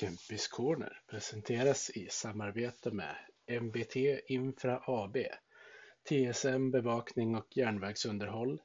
Kempis 0.00 0.48
Corner 0.48 1.00
presenteras 1.10 1.90
i 1.90 2.08
samarbete 2.10 2.90
med 2.90 3.16
MBT 3.62 3.96
Infra 4.26 4.82
AB, 4.86 5.16
TSM 6.08 6.70
Bevakning 6.70 7.36
och 7.36 7.56
järnvägsunderhåll, 7.56 8.60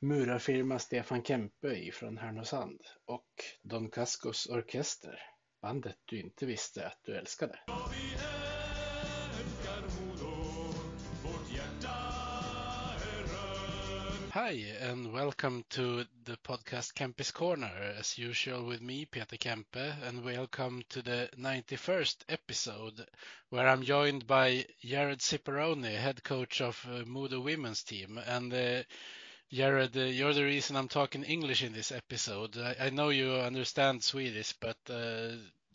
murarfirma 0.00 0.78
Stefan 0.78 1.22
Kempe 1.22 1.68
ifrån 1.68 2.18
Härnösand 2.18 2.80
och 3.04 3.30
Don 3.62 3.90
Cascos 3.90 4.46
Orkester, 4.46 5.18
bandet 5.62 5.96
du 6.04 6.20
inte 6.20 6.46
visste 6.46 6.86
att 6.86 7.00
du 7.02 7.16
älskade. 7.16 7.58
Hi, 14.40 14.62
and 14.80 15.12
welcome 15.12 15.64
to 15.70 16.04
the 16.24 16.36
podcast 16.36 16.94
Kempis 16.94 17.34
Corner, 17.34 17.72
as 17.98 18.16
usual 18.18 18.64
with 18.66 18.80
me, 18.80 19.04
Peter 19.04 19.36
Kempe, 19.36 19.96
and 20.04 20.24
welcome 20.24 20.84
to 20.90 21.02
the 21.02 21.28
91st 21.36 22.18
episode, 22.28 23.04
where 23.50 23.66
I'm 23.66 23.82
joined 23.82 24.28
by 24.28 24.64
Jared 24.80 25.18
Cipparone, 25.18 25.82
head 25.82 26.22
coach 26.22 26.60
of 26.60 26.80
uh, 26.88 27.40
women's 27.40 27.82
team. 27.82 28.16
And 28.16 28.54
uh, 28.54 28.82
Jared, 29.50 29.96
uh, 29.96 30.02
you're 30.02 30.34
the 30.34 30.44
reason 30.44 30.76
I'm 30.76 30.86
talking 30.86 31.24
English 31.24 31.64
in 31.64 31.72
this 31.72 31.90
episode. 31.90 32.56
I, 32.58 32.76
I 32.78 32.90
know 32.90 33.08
you 33.08 33.32
understand 33.32 34.04
Swedish, 34.04 34.52
but 34.52 34.78
uh, 34.88 35.32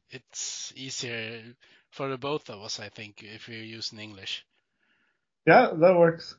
it's 0.10 0.72
easier 0.78 1.44
for 1.90 2.08
the 2.08 2.18
both 2.18 2.50
of 2.50 2.62
us, 2.62 2.80
I 2.80 2.88
think, 2.88 3.24
if 3.24 3.50
you're 3.50 3.58
using 3.58 4.00
English. 4.00 4.46
Yeah, 5.46 5.72
that 5.74 5.98
works. 5.98 6.38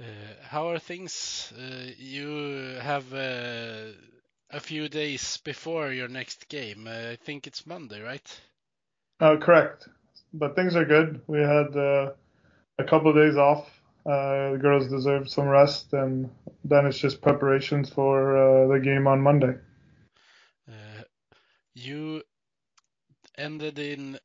Uh, 0.00 0.04
how 0.42 0.68
are 0.68 0.78
things? 0.78 1.52
Uh, 1.58 1.90
you 1.98 2.78
have 2.80 3.12
uh, 3.12 3.88
a 4.50 4.58
few 4.60 4.88
days 4.88 5.36
before 5.44 5.92
your 5.92 6.08
next 6.08 6.48
game. 6.48 6.88
I 6.88 7.16
think 7.16 7.46
it's 7.46 7.66
Monday, 7.66 8.00
right? 8.00 8.40
Uh, 9.20 9.36
correct. 9.36 9.88
But 10.32 10.56
things 10.56 10.74
are 10.74 10.86
good. 10.86 11.20
We 11.26 11.40
had 11.40 11.76
uh, 11.76 12.12
a 12.78 12.84
couple 12.84 13.10
of 13.10 13.16
days 13.16 13.36
off. 13.36 13.68
Uh, 14.06 14.52
the 14.52 14.58
girls 14.58 14.88
deserve 14.88 15.28
some 15.28 15.48
rest, 15.48 15.92
and 15.92 16.30
then 16.64 16.86
it's 16.86 16.98
just 16.98 17.20
preparations 17.20 17.90
for 17.90 18.68
the 18.72 18.80
game 18.80 19.06
on 19.06 19.20
Monday. 19.20 19.54
you 21.74 22.22
ended 23.36 23.78
in 23.78 24.18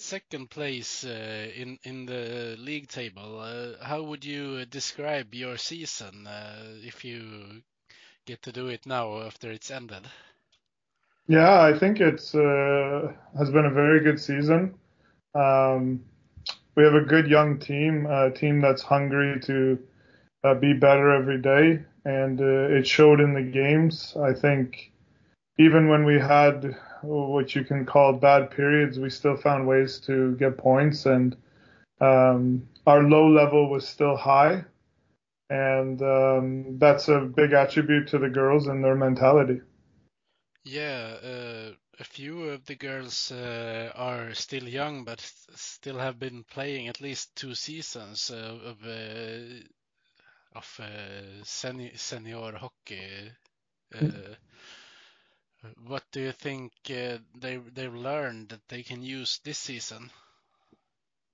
second 0.00 0.50
place 0.50 1.04
uh, 1.04 1.50
in 1.54 1.78
in 1.82 2.06
the 2.06 2.56
league 2.58 2.88
table. 2.88 3.40
Uh, 3.40 3.84
how 3.84 4.02
would 4.02 4.24
you 4.24 4.64
describe 4.66 5.34
your 5.34 5.56
season 5.56 6.26
uh, 6.26 6.74
if 6.82 7.04
you 7.04 7.62
get 8.26 8.42
to 8.42 8.52
do 8.52 8.68
it 8.68 8.86
now 8.86 9.20
after 9.22 9.50
it's 9.50 9.70
ended? 9.70 10.06
Yeah, 11.28 11.60
I 11.60 11.78
think 11.78 12.00
it's 12.00 12.34
uh, 12.34 13.12
has 13.38 13.50
been 13.50 13.66
a 13.66 13.70
very 13.70 14.00
good 14.00 14.20
season. 14.20 14.74
Um, 15.34 16.04
we 16.74 16.84
have 16.84 16.94
a 16.94 17.04
good 17.04 17.28
young 17.28 17.58
team, 17.58 18.06
a 18.06 18.30
team 18.30 18.60
that's 18.60 18.82
hungry 18.82 19.40
to 19.40 19.78
uh, 20.44 20.54
be 20.54 20.72
better 20.72 21.10
every 21.14 21.40
day, 21.40 21.84
and 22.04 22.40
uh, 22.40 22.76
it 22.76 22.86
showed 22.86 23.20
in 23.20 23.34
the 23.34 23.42
games. 23.42 24.16
I 24.16 24.32
think 24.32 24.92
even 25.58 25.88
when 25.88 26.04
we 26.04 26.18
had 26.18 26.76
what 27.02 27.54
you 27.54 27.64
can 27.64 27.84
call 27.86 28.12
bad 28.14 28.50
periods, 28.50 28.98
we 28.98 29.10
still 29.10 29.36
found 29.36 29.66
ways 29.66 29.98
to 30.00 30.34
get 30.36 30.56
points, 30.58 31.06
and 31.06 31.36
um, 32.00 32.68
our 32.86 33.02
low 33.02 33.28
level 33.28 33.68
was 33.70 33.86
still 33.88 34.16
high, 34.16 34.64
and 35.50 36.02
um, 36.02 36.78
that's 36.78 37.08
a 37.08 37.20
big 37.20 37.52
attribute 37.52 38.08
to 38.08 38.18
the 38.18 38.28
girls 38.30 38.66
and 38.68 38.84
their 38.84 38.96
mentality. 38.96 39.60
Yeah, 40.64 41.16
uh, 41.22 41.72
a 41.98 42.04
few 42.04 42.44
of 42.50 42.64
the 42.66 42.74
girls 42.76 43.30
uh, 43.32 43.92
are 43.94 44.34
still 44.34 44.68
young, 44.68 45.04
but 45.04 45.20
still 45.54 45.98
have 45.98 46.18
been 46.18 46.44
playing 46.44 46.88
at 46.88 47.00
least 47.00 47.34
two 47.36 47.54
seasons 47.54 48.30
uh, 48.30 48.58
of 48.64 48.84
uh, 48.86 49.62
of 50.54 50.80
uh, 50.80 51.42
senior, 51.44 51.96
senior 51.96 52.52
hockey. 52.56 53.32
Mm 54.00 54.22
what 55.86 56.04
do 56.12 56.20
you 56.20 56.32
think 56.32 56.72
uh, 56.90 57.18
they 57.38 57.56
they've 57.74 57.94
learned 57.94 58.50
that 58.50 58.66
they 58.68 58.82
can 58.82 59.02
use 59.02 59.40
this 59.44 59.58
season? 59.58 60.10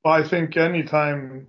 Well, 0.05 0.15
I 0.15 0.23
think 0.23 0.57
anytime 0.57 1.49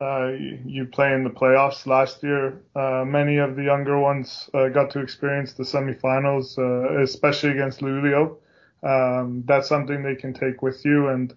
uh, 0.00 0.28
you 0.64 0.86
play 0.86 1.12
in 1.12 1.24
the 1.24 1.30
playoffs 1.30 1.86
last 1.86 2.22
year, 2.22 2.62
uh, 2.74 3.04
many 3.04 3.36
of 3.36 3.56
the 3.56 3.62
younger 3.62 3.98
ones 3.98 4.48
uh, 4.54 4.68
got 4.68 4.90
to 4.90 5.00
experience 5.00 5.52
the 5.52 5.62
semifinals, 5.62 6.58
uh, 6.58 7.02
especially 7.02 7.50
against 7.50 7.80
Luleå. 7.80 8.36
Um, 8.82 9.44
that's 9.46 9.68
something 9.68 10.02
they 10.02 10.16
can 10.16 10.32
take 10.32 10.62
with 10.62 10.84
you. 10.84 11.08
And 11.08 11.34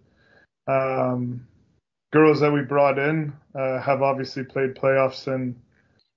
um, 0.67 1.45
girls 2.11 2.39
that 2.39 2.51
we 2.51 2.61
brought 2.61 2.97
in 2.97 3.33
uh, 3.53 3.81
have 3.81 4.01
obviously 4.01 4.43
played 4.43 4.75
playoffs 4.75 5.27
in 5.27 5.55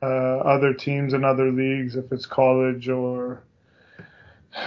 other 0.03 0.73
teams 0.73 1.15
and 1.15 1.25
other 1.25 1.51
leagues, 1.51 1.97
if 1.97 2.13
it's 2.13 2.27
college 2.27 2.89
or 2.89 3.43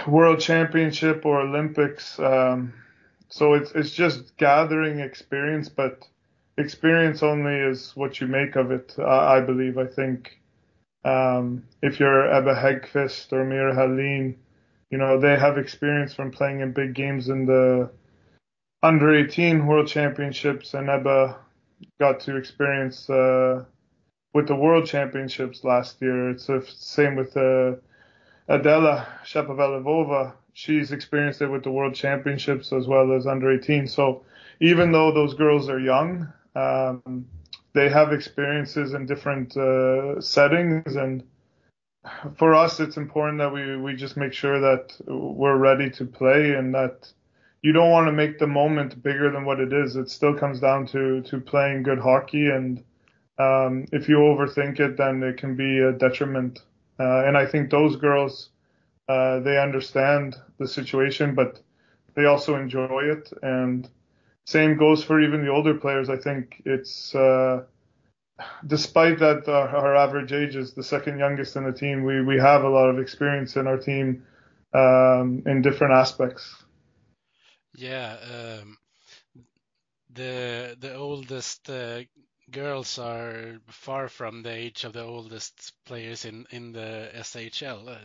World 0.06 0.40
Championship 0.40 1.24
or 1.24 1.40
Olympics. 1.40 2.18
Um, 2.18 2.74
so 3.28 3.54
it's 3.54 3.72
it's 3.72 3.90
just 3.90 4.36
gathering 4.36 5.00
experience, 5.00 5.68
but 5.68 6.06
experience 6.56 7.22
only 7.22 7.54
is 7.54 7.92
what 7.96 8.20
you 8.20 8.26
make 8.26 8.56
of 8.56 8.70
it. 8.70 8.94
I, 8.98 9.36
I 9.36 9.40
believe. 9.40 9.78
I 9.78 9.86
think 9.86 10.38
um, 11.04 11.64
if 11.82 12.00
you're 12.00 12.30
Ebba 12.32 12.54
Hedqvist 12.54 13.32
or 13.32 13.44
Mira 13.44 13.74
Helin, 13.74 14.36
you 14.90 14.98
know 14.98 15.18
they 15.18 15.36
have 15.36 15.58
experience 15.58 16.14
from 16.14 16.30
playing 16.30 16.60
in 16.60 16.72
big 16.72 16.94
games 16.94 17.28
in 17.28 17.46
the 17.46 17.90
under 18.82 19.14
18 19.14 19.66
World 19.66 19.88
Championships, 19.88 20.74
and 20.74 20.88
Ebba 20.88 21.36
got 21.98 22.20
to 22.20 22.36
experience 22.36 23.08
uh, 23.08 23.64
with 24.34 24.46
the 24.46 24.56
World 24.56 24.86
Championships 24.86 25.64
last 25.64 26.00
year. 26.00 26.30
It's 26.30 26.46
the 26.46 26.64
same 26.66 27.16
with 27.16 27.32
the 27.34 27.80
Adela 28.50 29.06
Shapovalov, 29.24 30.32
she's 30.54 30.90
experienced 30.90 31.40
it 31.40 31.46
with 31.46 31.62
the 31.62 31.70
World 31.70 31.94
Championships 31.94 32.72
as 32.72 32.88
well 32.88 33.12
as 33.12 33.24
under 33.28 33.52
18. 33.52 33.86
So 33.86 34.24
even 34.60 34.90
though 34.90 35.12
those 35.12 35.34
girls 35.34 35.68
are 35.68 35.78
young, 35.78 36.32
um, 36.56 37.26
they 37.74 37.88
have 37.88 38.12
experiences 38.12 38.92
in 38.92 39.06
different 39.06 39.56
uh, 39.56 40.20
settings, 40.20 40.96
and 40.96 41.22
for 42.34 42.56
us, 42.56 42.80
it's 42.80 42.96
important 42.96 43.38
that 43.38 43.52
we 43.52 43.76
we 43.76 43.94
just 43.94 44.16
make 44.16 44.32
sure 44.32 44.58
that 44.58 44.96
we're 45.06 45.56
ready 45.56 45.88
to 45.90 46.04
play 46.04 46.54
and 46.54 46.74
that 46.74 47.08
you 47.62 47.72
don't 47.72 47.90
want 47.92 48.08
to 48.08 48.12
make 48.12 48.40
the 48.40 48.48
moment 48.48 49.00
bigger 49.00 49.30
than 49.30 49.44
what 49.44 49.60
it 49.60 49.72
is. 49.72 49.94
It 49.94 50.10
still 50.10 50.34
comes 50.34 50.58
down 50.58 50.86
to 50.88 51.22
to 51.22 51.40
playing 51.40 51.84
good 51.84 52.00
hockey, 52.00 52.48
and 52.48 52.82
um, 53.38 53.86
if 53.92 54.08
you 54.08 54.16
overthink 54.16 54.80
it, 54.80 54.96
then 54.96 55.22
it 55.22 55.36
can 55.36 55.54
be 55.54 55.78
a 55.78 55.92
detriment. 55.92 56.62
Uh, 57.00 57.24
and 57.24 57.36
I 57.36 57.46
think 57.46 57.70
those 57.70 57.96
girls, 57.96 58.50
uh, 59.08 59.40
they 59.40 59.56
understand 59.56 60.36
the 60.58 60.68
situation, 60.68 61.34
but 61.34 61.58
they 62.14 62.26
also 62.26 62.56
enjoy 62.56 63.04
it. 63.04 63.32
And 63.42 63.88
same 64.44 64.76
goes 64.76 65.02
for 65.02 65.18
even 65.20 65.42
the 65.42 65.50
older 65.50 65.74
players. 65.74 66.10
I 66.10 66.18
think 66.18 66.60
it's, 66.66 67.14
uh, 67.14 67.62
despite 68.66 69.18
that 69.20 69.48
our, 69.48 69.68
our, 69.68 69.96
average 69.96 70.32
age 70.32 70.56
is 70.56 70.74
the 70.74 70.82
second 70.82 71.18
youngest 71.18 71.56
in 71.56 71.64
the 71.64 71.72
team, 71.72 72.04
we, 72.04 72.22
we 72.22 72.36
have 72.36 72.64
a 72.64 72.68
lot 72.68 72.90
of 72.90 72.98
experience 72.98 73.56
in 73.56 73.66
our 73.66 73.78
team 73.78 74.22
um, 74.74 75.42
in 75.46 75.62
different 75.62 75.94
aspects. 75.94 76.54
Yeah, 77.74 78.16
um, 78.60 78.76
the 80.12 80.76
the 80.78 80.94
oldest 80.94 81.70
uh, 81.70 82.00
girls 82.50 82.98
are 82.98 83.58
far 83.68 84.08
from 84.08 84.42
the 84.42 84.50
age 84.50 84.84
of 84.84 84.92
the 84.92 85.02
oldest 85.02 85.72
players 85.84 86.24
in 86.24 86.46
in 86.50 86.72
the 86.72 87.10
SHL. 87.14 87.88
Uh, 87.88 87.96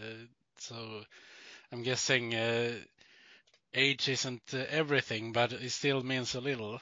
so 0.58 0.76
I'm 1.72 1.84
guessing 1.84 2.34
uh, 2.34 2.74
age 3.74 4.08
isn't 4.10 4.54
uh, 4.54 4.66
everything, 4.70 5.32
but 5.32 5.54
it 5.54 5.72
still 5.72 6.04
means 6.04 6.36
a 6.36 6.42
little. 6.42 6.80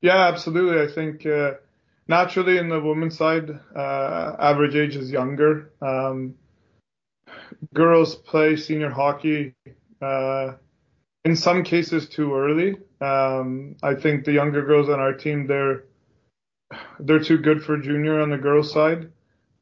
Yeah, 0.00 0.28
absolutely. 0.28 0.82
I 0.82 0.92
think 0.92 1.26
uh, 1.26 1.54
naturally 2.06 2.58
in 2.58 2.68
the 2.68 2.80
women's 2.80 3.16
side, 3.16 3.50
uh, 3.74 4.36
average 4.38 4.74
age 4.74 4.96
is 4.96 5.10
younger. 5.10 5.72
Um, 5.82 6.34
girls 7.74 8.14
play 8.14 8.56
senior 8.56 8.90
hockey 8.90 9.54
uh, 10.00 10.52
in 11.24 11.36
some 11.36 11.62
cases 11.64 12.08
too 12.08 12.34
early. 12.34 12.76
Um, 13.00 13.76
I 13.82 13.94
think 13.94 14.24
the 14.24 14.32
younger 14.32 14.64
girls 14.64 14.88
on 14.88 15.00
our 15.00 15.12
team, 15.12 15.46
they're 15.46 15.84
they're 17.00 17.20
too 17.20 17.38
good 17.38 17.62
for 17.62 17.78
junior 17.78 18.20
on 18.20 18.30
the 18.30 18.38
girls' 18.38 18.72
side, 18.72 19.10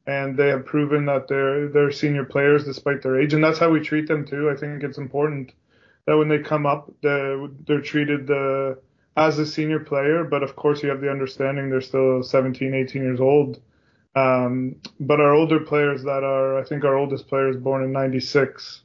and 0.05 0.37
they 0.37 0.47
have 0.47 0.65
proven 0.65 1.05
that 1.05 1.27
they're 1.27 1.69
they're 1.69 1.91
senior 1.91 2.25
players 2.25 2.65
despite 2.65 3.01
their 3.01 3.19
age, 3.19 3.33
and 3.33 3.43
that's 3.43 3.59
how 3.59 3.69
we 3.69 3.79
treat 3.79 4.07
them 4.07 4.25
too. 4.25 4.49
I 4.49 4.55
think 4.55 4.83
it's 4.83 4.97
important 4.97 5.53
that 6.05 6.17
when 6.17 6.29
they 6.29 6.39
come 6.39 6.65
up, 6.65 6.91
they're, 7.03 7.47
they're 7.67 7.81
treated 7.81 8.31
uh, 8.31 8.75
as 9.17 9.37
a 9.39 9.45
senior 9.45 9.79
player, 9.79 10.23
but 10.23 10.41
of 10.41 10.55
course 10.55 10.81
you 10.81 10.89
have 10.89 11.01
the 11.01 11.11
understanding 11.11 11.69
they're 11.69 11.81
still 11.81 12.23
17, 12.23 12.73
18 12.73 13.01
years 13.01 13.19
old. 13.19 13.59
Um, 14.15 14.77
but 14.99 15.19
our 15.19 15.33
older 15.33 15.59
players 15.59 16.03
that 16.03 16.23
are, 16.23 16.57
I 16.57 16.63
think 16.63 16.83
our 16.85 16.95
oldest 16.95 17.27
player 17.27 17.49
is 17.49 17.57
born 17.57 17.83
in 17.83 17.91
'96, 17.91 18.81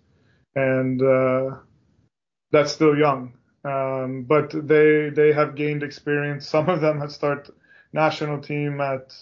and 0.55 1.01
uh, 1.01 1.57
that's 2.51 2.73
still 2.73 2.97
young. 2.97 3.35
Um, 3.65 4.25
but 4.29 4.51
they 4.53 5.11
they 5.11 5.33
have 5.33 5.55
gained 5.55 5.83
experience. 5.83 6.47
Some 6.55 6.69
of 6.69 6.83
them 6.83 7.01
have 7.01 7.13
started 7.13 7.55
national 7.93 8.41
team 8.41 8.81
at 8.81 9.15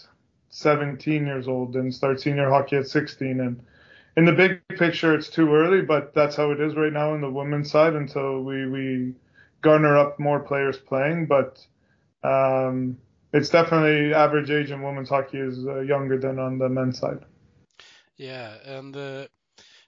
17 0.49 1.25
years 1.25 1.47
old 1.47 1.75
and 1.75 1.93
start 1.93 2.19
senior 2.21 2.49
hockey 2.49 2.77
at 2.77 2.87
16. 2.87 3.39
And 3.39 3.61
in 4.17 4.25
the 4.25 4.33
big 4.33 4.61
picture, 4.77 5.13
it's 5.15 5.29
too 5.29 5.53
early, 5.53 5.81
but 5.81 6.13
that's 6.13 6.35
how 6.35 6.51
it 6.51 6.59
is 6.59 6.75
right 6.75 6.93
now 6.93 7.13
in 7.13 7.21
the 7.21 7.29
women's 7.29 7.71
side 7.71 7.93
until 7.93 8.43
we 8.43 8.67
we 8.67 9.15
garner 9.61 9.97
up 9.97 10.19
more 10.19 10.39
players 10.39 10.77
playing. 10.77 11.27
But 11.27 11.65
um, 12.23 12.97
it's 13.33 13.49
definitely 13.49 14.13
average 14.13 14.49
age 14.51 14.71
in 14.71 14.81
women's 14.81 15.09
hockey 15.09 15.39
is 15.39 15.65
uh, 15.67 15.79
younger 15.81 16.17
than 16.17 16.39
on 16.39 16.57
the 16.59 16.69
men's 16.69 16.99
side. 16.99 17.25
Yeah, 18.17 18.55
and 18.65 18.95
uh, 18.95 19.27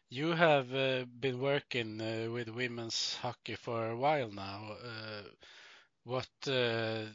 you 0.10 0.32
have 0.32 0.74
uh, 0.74 1.06
been 1.20 1.40
working 1.40 2.02
uh, 2.02 2.30
with 2.32 2.50
women's 2.50 3.16
hockey 3.16 3.56
for 3.56 3.90
a 3.90 3.98
while 3.98 4.30
now. 4.32 4.72
Uh, 4.84 5.24
what 6.04 6.30
uh, 6.48 7.06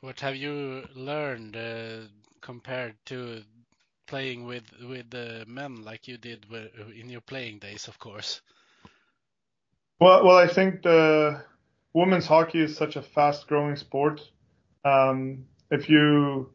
what 0.00 0.20
have 0.20 0.36
you 0.36 0.84
learned 0.94 1.56
compared 2.40 2.94
to 3.06 3.42
playing 4.06 4.44
with 4.44 4.64
with 4.88 5.10
the 5.10 5.44
men 5.46 5.82
like 5.82 6.08
you 6.08 6.16
did 6.16 6.46
in 6.94 7.10
your 7.10 7.20
playing 7.20 7.58
days, 7.58 7.88
of 7.88 7.98
course? 7.98 8.40
Well, 10.00 10.24
well, 10.24 10.36
I 10.36 10.46
think 10.46 10.82
the 10.82 11.42
women's 11.92 12.26
hockey 12.26 12.62
is 12.62 12.76
such 12.76 12.96
a 12.96 13.02
fast-growing 13.02 13.76
sport. 13.76 14.20
Um, 14.84 15.44
if 15.70 15.88
you 15.90 16.50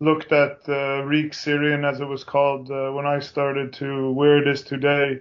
looked 0.00 0.32
at 0.32 0.60
uh, 0.68 1.02
Riksserien, 1.04 1.84
as 1.84 2.00
it 2.00 2.06
was 2.06 2.24
called 2.24 2.70
uh, 2.70 2.90
when 2.92 3.06
I 3.06 3.18
started, 3.18 3.72
to 3.74 4.12
where 4.12 4.38
it 4.38 4.48
is 4.48 4.62
today, 4.62 5.20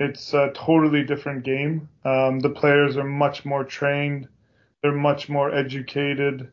it's 0.00 0.34
a 0.34 0.52
totally 0.54 1.04
different 1.04 1.44
game. 1.44 1.88
Um, 2.04 2.40
the 2.40 2.50
players 2.50 2.96
are 2.96 3.04
much 3.04 3.44
more 3.44 3.64
trained. 3.64 4.28
They're 4.82 4.92
much 4.92 5.28
more 5.28 5.54
educated, 5.54 6.50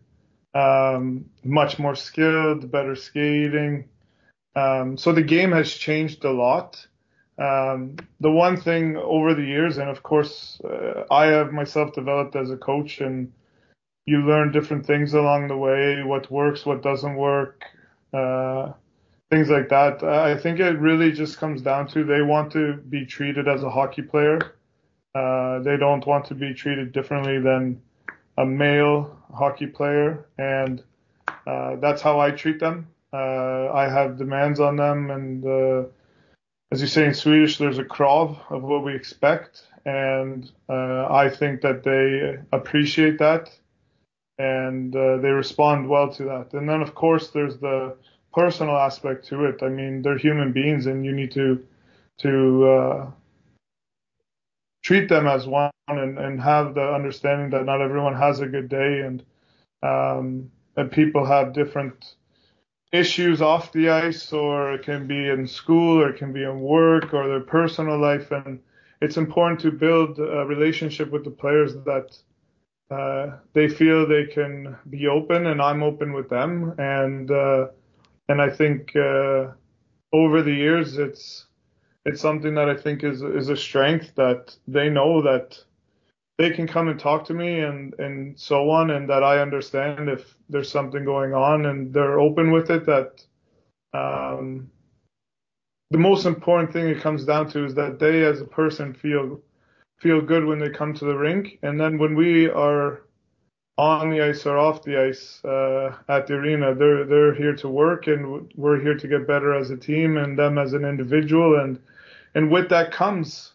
um, 0.55 1.25
much 1.43 1.77
more 1.77 1.95
skilled, 1.95 2.71
better 2.71 2.95
skating. 2.95 3.89
Um, 4.55 4.97
so 4.97 5.11
the 5.11 5.21
game 5.21 5.51
has 5.51 5.71
changed 5.71 6.23
a 6.23 6.31
lot. 6.31 6.87
Um, 7.37 7.97
the 8.21 8.31
one 8.31 8.55
thing 8.55 8.95
over 8.95 9.33
the 9.33 9.43
years, 9.43 9.77
and 9.77 9.89
of 9.89 10.01
course, 10.01 10.59
uh, 10.63 11.03
I 11.11 11.25
have 11.25 11.51
myself 11.51 11.93
developed 11.93 12.37
as 12.37 12.49
a 12.49 12.57
coach, 12.57 13.01
and 13.01 13.33
you 14.05 14.19
learn 14.19 14.53
different 14.53 14.85
things 14.85 15.13
along 15.13 15.49
the 15.49 15.57
way, 15.57 16.01
what 16.03 16.31
works, 16.31 16.65
what 16.65 16.81
doesn't 16.81 17.15
work, 17.15 17.65
uh, 18.13 18.71
things 19.29 19.49
like 19.49 19.67
that. 19.69 20.01
I 20.03 20.37
think 20.37 20.61
it 20.61 20.79
really 20.79 21.11
just 21.11 21.37
comes 21.37 21.61
down 21.61 21.87
to 21.89 22.05
they 22.05 22.21
want 22.21 22.53
to 22.53 22.75
be 22.75 23.05
treated 23.05 23.49
as 23.49 23.63
a 23.63 23.69
hockey 23.69 24.03
player. 24.03 24.39
Uh, 25.13 25.59
they 25.59 25.75
don't 25.75 26.05
want 26.05 26.25
to 26.25 26.35
be 26.35 26.53
treated 26.53 26.93
differently 26.93 27.39
than 27.39 27.81
a 28.37 28.45
male 28.45 29.15
hockey 29.33 29.67
player, 29.67 30.25
and 30.37 30.83
uh, 31.47 31.75
that's 31.77 32.01
how 32.01 32.19
I 32.19 32.31
treat 32.31 32.59
them. 32.59 32.87
Uh, 33.13 33.71
I 33.71 33.89
have 33.89 34.17
demands 34.17 34.59
on 34.59 34.75
them, 34.75 35.11
and 35.11 35.45
uh, 35.45 35.83
as 36.71 36.81
you 36.81 36.87
say 36.87 37.05
in 37.05 37.13
Swedish, 37.13 37.57
there's 37.57 37.77
a 37.77 37.83
krav 37.83 38.37
of 38.49 38.63
what 38.63 38.83
we 38.83 38.95
expect, 38.95 39.67
and 39.85 40.49
uh, 40.67 41.07
I 41.09 41.29
think 41.29 41.61
that 41.61 41.83
they 41.83 42.37
appreciate 42.51 43.19
that, 43.19 43.51
and 44.37 44.95
uh, 44.95 45.17
they 45.17 45.29
respond 45.29 45.87
well 45.87 46.11
to 46.13 46.23
that. 46.25 46.53
And 46.53 46.67
then, 46.67 46.81
of 46.81 46.95
course, 46.95 47.29
there's 47.29 47.57
the 47.57 47.95
personal 48.33 48.75
aspect 48.75 49.27
to 49.27 49.45
it. 49.45 49.63
I 49.63 49.69
mean, 49.69 50.01
they're 50.01 50.17
human 50.17 50.51
beings, 50.51 50.87
and 50.87 51.05
you 51.05 51.13
need 51.13 51.31
to 51.31 51.65
to 52.17 52.67
uh, 52.67 53.11
treat 54.85 55.09
them 55.09 55.25
as 55.25 55.47
one 55.47 55.71
and, 55.87 56.19
and 56.19 56.39
have 56.39 56.75
the 56.75 56.93
understanding 56.93 57.49
that 57.49 57.65
not 57.65 57.81
everyone 57.81 58.15
has 58.15 58.39
a 58.39 58.45
good 58.47 58.69
day 58.69 59.01
and 59.01 59.23
um, 59.81 60.51
that 60.75 60.91
people 60.91 61.25
have 61.25 61.53
different 61.53 62.13
issues 62.91 63.41
off 63.41 63.71
the 63.71 63.89
ice 63.89 64.31
or 64.31 64.73
it 64.73 64.83
can 64.83 65.07
be 65.07 65.27
in 65.27 65.47
school 65.47 65.99
or 65.99 66.09
it 66.09 66.17
can 66.17 66.31
be 66.31 66.43
in 66.43 66.59
work 66.59 67.15
or 67.15 67.27
their 67.27 67.39
personal 67.39 67.99
life. 67.99 68.29
And 68.29 68.59
it's 69.01 69.17
important 69.17 69.59
to 69.61 69.71
build 69.71 70.19
a 70.19 70.45
relationship 70.45 71.11
with 71.11 71.23
the 71.23 71.31
players 71.31 71.73
that 71.85 72.15
uh, 72.91 73.37
they 73.53 73.67
feel 73.67 74.07
they 74.07 74.25
can 74.25 74.77
be 74.91 75.07
open 75.07 75.47
and 75.47 75.63
I'm 75.63 75.81
open 75.81 76.13
with 76.13 76.29
them. 76.29 76.75
And 76.77 77.31
uh, 77.31 77.69
and 78.29 78.39
I 78.39 78.51
think 78.51 78.95
uh, 78.95 79.47
over 80.13 80.43
the 80.43 80.53
years 80.53 80.99
it's 80.99 81.47
it's 82.05 82.21
something 82.21 82.55
that 82.55 82.69
I 82.69 82.75
think 82.75 83.03
is 83.03 83.21
is 83.21 83.49
a 83.49 83.57
strength 83.57 84.13
that 84.15 84.55
they 84.67 84.89
know 84.89 85.21
that 85.23 85.59
they 86.37 86.51
can 86.51 86.67
come 86.67 86.87
and 86.89 86.99
talk 86.99 87.25
to 87.25 87.33
me 87.33 87.59
and 87.59 87.93
and 87.99 88.39
so 88.39 88.69
on 88.69 88.91
and 88.91 89.09
that 89.09 89.23
I 89.23 89.39
understand 89.39 90.09
if 90.09 90.35
there's 90.49 90.71
something 90.71 91.03
going 91.03 91.33
on 91.33 91.65
and 91.65 91.93
they're 91.93 92.19
open 92.19 92.51
with 92.51 92.69
it 92.69 92.85
that 92.85 93.23
um, 93.93 94.69
the 95.91 95.97
most 95.97 96.25
important 96.25 96.73
thing 96.73 96.87
it 96.87 97.01
comes 97.01 97.25
down 97.25 97.49
to 97.51 97.63
is 97.63 97.75
that 97.75 97.99
they 97.99 98.23
as 98.23 98.41
a 98.41 98.45
person 98.45 98.93
feel 98.93 99.39
feel 99.97 100.21
good 100.21 100.45
when 100.45 100.59
they 100.59 100.69
come 100.69 100.93
to 100.93 101.05
the 101.05 101.15
rink. 101.15 101.57
And 101.63 101.79
then 101.79 101.97
when 101.97 102.15
we 102.15 102.49
are 102.49 103.03
on 103.77 104.09
the 104.09 104.21
ice 104.21 104.45
or 104.45 104.57
off 104.57 104.83
the 104.83 104.99
ice 104.99 105.43
uh, 105.43 105.95
at 106.07 106.27
the 106.27 106.33
arena 106.33 106.73
they're 106.73 107.03
they're 107.05 107.35
here 107.35 107.55
to 107.57 107.67
work 107.67 108.07
and 108.07 108.51
we're 108.55 108.79
here 108.79 108.95
to 108.95 109.07
get 109.07 109.27
better 109.27 109.53
as 109.53 109.69
a 109.69 109.75
team 109.77 110.17
and 110.17 110.37
them 110.37 110.57
as 110.57 110.73
an 110.73 110.85
individual. 110.85 111.59
And 111.59 111.79
and 112.35 112.51
with 112.51 112.69
that 112.69 112.91
comes 112.91 113.53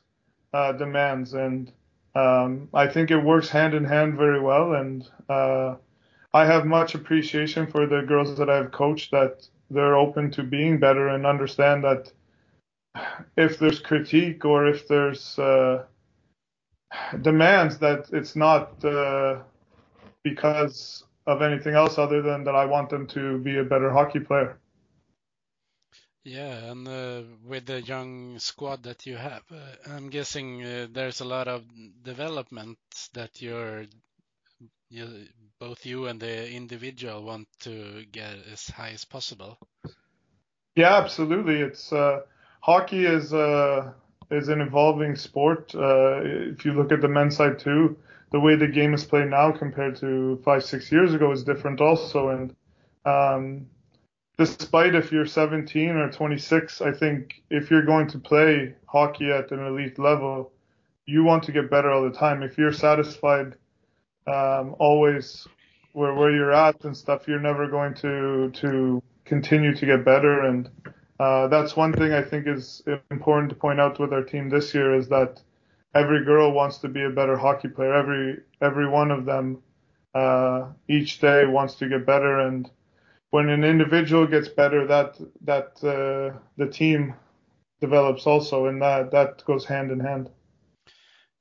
uh, 0.52 0.72
demands 0.72 1.34
and 1.34 1.72
um, 2.14 2.68
I 2.74 2.88
think 2.88 3.10
it 3.10 3.18
works 3.18 3.48
hand 3.48 3.74
in 3.74 3.84
hand 3.84 4.16
very 4.16 4.40
well, 4.40 4.74
and 4.74 5.08
uh, 5.28 5.76
I 6.34 6.44
have 6.44 6.66
much 6.66 6.94
appreciation 6.94 7.66
for 7.66 7.86
the 7.86 8.02
girls 8.02 8.36
that 8.38 8.50
I've 8.50 8.72
coached 8.72 9.12
that 9.12 9.46
they're 9.70 9.96
open 9.96 10.30
to 10.32 10.42
being 10.42 10.78
better 10.78 11.08
and 11.08 11.24
understand 11.24 11.84
that 11.84 12.12
if 13.36 13.58
there's 13.58 13.78
critique 13.78 14.44
or 14.44 14.66
if 14.66 14.88
there's 14.88 15.38
uh, 15.38 15.84
demands 17.22 17.78
that 17.78 18.08
it's 18.12 18.34
not 18.34 18.84
uh, 18.84 19.38
because 20.24 21.04
of 21.26 21.42
anything 21.42 21.74
else 21.74 21.98
other 21.98 22.22
than 22.22 22.42
that 22.44 22.56
I 22.56 22.64
want 22.64 22.90
them 22.90 23.06
to 23.08 23.38
be 23.38 23.58
a 23.58 23.64
better 23.64 23.92
hockey 23.92 24.20
player. 24.20 24.58
Yeah, 26.24 26.70
and 26.70 26.86
uh, 26.86 27.22
with 27.46 27.66
the 27.66 27.80
young 27.80 28.38
squad 28.38 28.82
that 28.82 29.06
you 29.06 29.16
have, 29.16 29.42
uh, 29.50 29.90
I'm 29.90 30.10
guessing 30.10 30.62
uh, 30.62 30.86
there's 30.92 31.20
a 31.20 31.24
lot 31.24 31.48
of 31.48 31.64
development 32.02 32.78
that 33.14 33.40
you're, 33.40 33.86
you, 34.90 35.26
both 35.58 35.86
you 35.86 36.06
and 36.06 36.20
the 36.20 36.50
individual 36.52 37.22
want 37.22 37.48
to 37.60 38.04
get 38.12 38.34
as 38.52 38.68
high 38.68 38.90
as 38.90 39.06
possible. 39.06 39.58
Yeah, 40.76 40.96
absolutely. 40.96 41.60
It's 41.60 41.92
uh, 41.92 42.20
hockey 42.60 43.06
is 43.06 43.32
uh, 43.32 43.92
is 44.30 44.48
an 44.48 44.60
evolving 44.60 45.16
sport. 45.16 45.74
Uh, 45.74 46.20
if 46.22 46.64
you 46.64 46.72
look 46.74 46.92
at 46.92 47.00
the 47.00 47.08
men's 47.08 47.36
side 47.36 47.58
too, 47.58 47.96
the 48.30 48.40
way 48.40 48.56
the 48.56 48.68
game 48.68 48.94
is 48.94 49.04
played 49.04 49.28
now 49.28 49.52
compared 49.52 49.96
to 49.96 50.40
five 50.44 50.64
six 50.64 50.92
years 50.92 51.14
ago 51.14 51.32
is 51.32 51.44
different 51.44 51.80
also, 51.80 52.28
and 52.28 52.54
um, 53.04 53.66
despite 54.40 54.94
if 54.94 55.12
you're 55.12 55.26
17 55.26 55.90
or 55.90 56.10
26, 56.10 56.80
I 56.80 56.92
think 56.92 57.42
if 57.50 57.70
you're 57.70 57.84
going 57.84 58.06
to 58.08 58.18
play 58.18 58.74
hockey 58.86 59.30
at 59.30 59.50
an 59.50 59.66
elite 59.66 59.98
level, 59.98 60.50
you 61.04 61.24
want 61.24 61.42
to 61.42 61.52
get 61.52 61.70
better 61.70 61.90
all 61.90 62.02
the 62.02 62.16
time. 62.16 62.42
If 62.42 62.56
you're 62.56 62.72
satisfied 62.72 63.56
um, 64.26 64.76
always 64.78 65.46
where 65.92 66.14
where 66.14 66.30
you're 66.34 66.54
at 66.54 66.82
and 66.86 66.96
stuff, 66.96 67.28
you're 67.28 67.38
never 67.38 67.68
going 67.68 67.92
to 67.96 68.50
to 68.62 69.02
continue 69.26 69.74
to 69.74 69.84
get 69.84 70.06
better. 70.06 70.40
And 70.40 70.70
uh, 71.18 71.48
that's 71.48 71.76
one 71.76 71.92
thing 71.92 72.14
I 72.14 72.22
think 72.22 72.46
is 72.46 72.82
important 73.10 73.50
to 73.50 73.56
point 73.56 73.78
out 73.78 74.00
with 74.00 74.10
our 74.10 74.22
team 74.22 74.48
this 74.48 74.72
year 74.72 74.94
is 74.94 75.06
that 75.08 75.42
every 75.94 76.24
girl 76.24 76.52
wants 76.52 76.78
to 76.78 76.88
be 76.88 77.02
a 77.04 77.10
better 77.10 77.36
hockey 77.36 77.68
player. 77.68 77.92
Every 77.92 78.38
every 78.62 78.88
one 78.88 79.10
of 79.10 79.26
them 79.26 79.58
uh, 80.14 80.68
each 80.88 81.20
day 81.20 81.44
wants 81.44 81.74
to 81.74 81.90
get 81.90 82.06
better 82.06 82.38
and 82.38 82.70
when 83.30 83.48
an 83.48 83.64
individual 83.64 84.26
gets 84.26 84.48
better, 84.48 84.86
that 84.86 85.18
that 85.42 85.82
uh, 85.84 86.38
the 86.56 86.68
team 86.70 87.14
develops 87.80 88.26
also, 88.26 88.66
and 88.66 88.82
that 88.82 89.10
that 89.12 89.44
goes 89.44 89.64
hand 89.64 89.90
in 89.90 90.00
hand. 90.00 90.30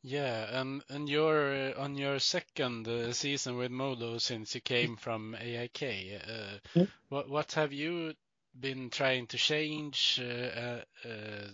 Yeah, 0.01 0.61
and 0.61 0.81
and 0.89 1.09
you're 1.09 1.71
uh, 1.71 1.81
on 1.81 1.95
your 1.95 2.19
second 2.19 2.87
uh, 2.87 3.11
season 3.11 3.57
with 3.57 3.71
Modo 3.71 4.17
since 4.17 4.55
you 4.55 4.61
came 4.61 4.95
from 4.95 5.35
AIK. 5.35 5.83
Uh, 5.83 6.57
yeah. 6.73 6.85
What 7.09 7.29
what 7.29 7.51
have 7.53 7.73
you 7.73 8.13
been 8.57 8.89
trying 8.89 9.27
to 9.27 9.37
change? 9.37 10.21
Uh, 10.23 10.81
uh, 11.05 11.47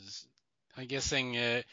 I'm 0.77 0.87
guessing 0.87 1.63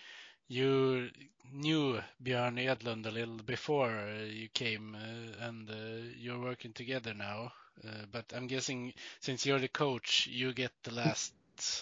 you 0.48 1.10
knew 1.52 2.00
Björn 2.22 2.58
Edlund 2.58 3.06
a 3.06 3.10
little 3.10 3.42
before 3.42 3.92
you 4.30 4.48
came, 4.48 4.96
and 5.40 5.70
you're 6.16 6.40
working 6.40 6.72
together 6.72 7.12
now. 7.12 7.52
Uh, 7.84 8.04
but 8.10 8.24
I'm 8.34 8.46
guessing 8.46 8.92
since 9.20 9.44
you're 9.44 9.58
the 9.58 9.68
coach, 9.68 10.28
you 10.30 10.52
get 10.52 10.72
the 10.82 10.94
last 10.94 11.32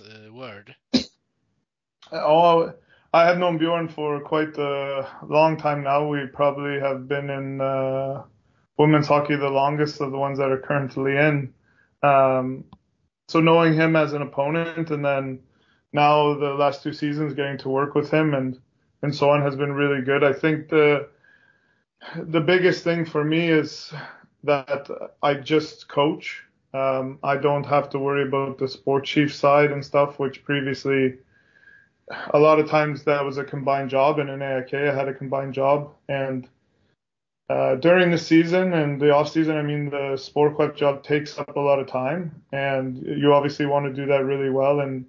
uh, 0.00 0.32
word. 0.32 0.74
Oh, 2.12 2.72
I 3.12 3.26
have 3.26 3.38
known 3.38 3.58
Bjorn 3.58 3.88
for 3.88 4.20
quite 4.20 4.56
a 4.56 5.08
long 5.26 5.56
time 5.56 5.82
now. 5.82 6.08
We 6.08 6.26
probably 6.26 6.80
have 6.80 7.08
been 7.08 7.28
in 7.28 7.60
uh, 7.60 8.22
women's 8.78 9.08
hockey 9.08 9.36
the 9.36 9.48
longest 9.50 10.00
of 10.00 10.10
the 10.10 10.18
ones 10.18 10.38
that 10.38 10.50
are 10.50 10.60
currently 10.60 11.16
in. 11.16 11.52
Um, 12.02 12.64
so 13.28 13.40
knowing 13.40 13.74
him 13.74 13.94
as 13.94 14.12
an 14.12 14.22
opponent 14.22 14.90
and 14.90 15.04
then 15.04 15.40
now 15.92 16.34
the 16.34 16.54
last 16.54 16.82
two 16.82 16.92
seasons 16.92 17.34
getting 17.34 17.58
to 17.58 17.68
work 17.68 17.94
with 17.94 18.10
him 18.10 18.34
and 18.34 18.58
and 19.02 19.14
so 19.14 19.30
on 19.30 19.42
has 19.42 19.56
been 19.56 19.72
really 19.72 20.02
good. 20.02 20.22
I 20.24 20.32
think 20.32 20.68
the 20.68 21.08
the 22.16 22.40
biggest 22.40 22.84
thing 22.84 23.04
for 23.04 23.22
me 23.24 23.48
is 23.48 23.92
that 24.44 24.88
I 25.22 25.34
just 25.34 25.88
coach. 25.88 26.44
Um, 26.72 27.18
I 27.22 27.36
don't 27.36 27.66
have 27.66 27.90
to 27.90 27.98
worry 27.98 28.26
about 28.26 28.58
the 28.58 28.68
sport 28.68 29.04
chief 29.04 29.34
side 29.34 29.72
and 29.72 29.84
stuff, 29.84 30.18
which 30.18 30.44
previously 30.44 31.18
a 32.32 32.38
lot 32.38 32.58
of 32.58 32.68
times 32.68 33.04
that 33.04 33.24
was 33.24 33.38
a 33.38 33.44
combined 33.44 33.90
job. 33.90 34.18
And 34.18 34.30
in 34.30 34.42
AIK, 34.42 34.74
I 34.74 34.94
had 34.94 35.08
a 35.08 35.14
combined 35.14 35.54
job. 35.54 35.92
And 36.08 36.48
uh, 37.48 37.74
during 37.76 38.10
the 38.10 38.18
season 38.18 38.72
and 38.72 39.00
the 39.00 39.10
off 39.10 39.30
season, 39.30 39.56
I 39.56 39.62
mean, 39.62 39.90
the 39.90 40.16
sport 40.16 40.56
club 40.56 40.76
job 40.76 41.02
takes 41.02 41.36
up 41.38 41.56
a 41.56 41.60
lot 41.60 41.80
of 41.80 41.88
time, 41.88 42.42
and 42.52 43.02
you 43.02 43.32
obviously 43.34 43.66
want 43.66 43.86
to 43.86 43.92
do 43.92 44.06
that 44.06 44.24
really 44.24 44.50
well. 44.50 44.80
And 44.80 45.04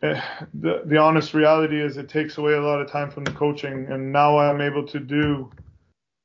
uh, 0.00 0.20
the 0.54 0.82
the 0.84 0.98
honest 0.98 1.34
reality 1.34 1.80
is, 1.80 1.96
it 1.96 2.08
takes 2.08 2.38
away 2.38 2.54
a 2.54 2.62
lot 2.62 2.80
of 2.80 2.88
time 2.88 3.10
from 3.10 3.24
the 3.24 3.32
coaching. 3.32 3.86
And 3.90 4.12
now 4.12 4.38
I'm 4.38 4.60
able 4.60 4.86
to 4.86 5.00
do 5.00 5.50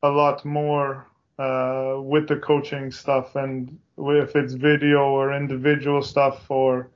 a 0.03 0.09
lot 0.09 0.45
more 0.45 1.07
uh, 1.39 1.95
with 2.01 2.27
the 2.27 2.37
coaching 2.37 2.91
stuff, 2.91 3.35
and 3.35 3.77
if 3.97 4.35
it's 4.35 4.53
video 4.53 5.05
or 5.05 5.33
individual 5.33 6.01
stuff 6.01 6.49
or 6.49 6.89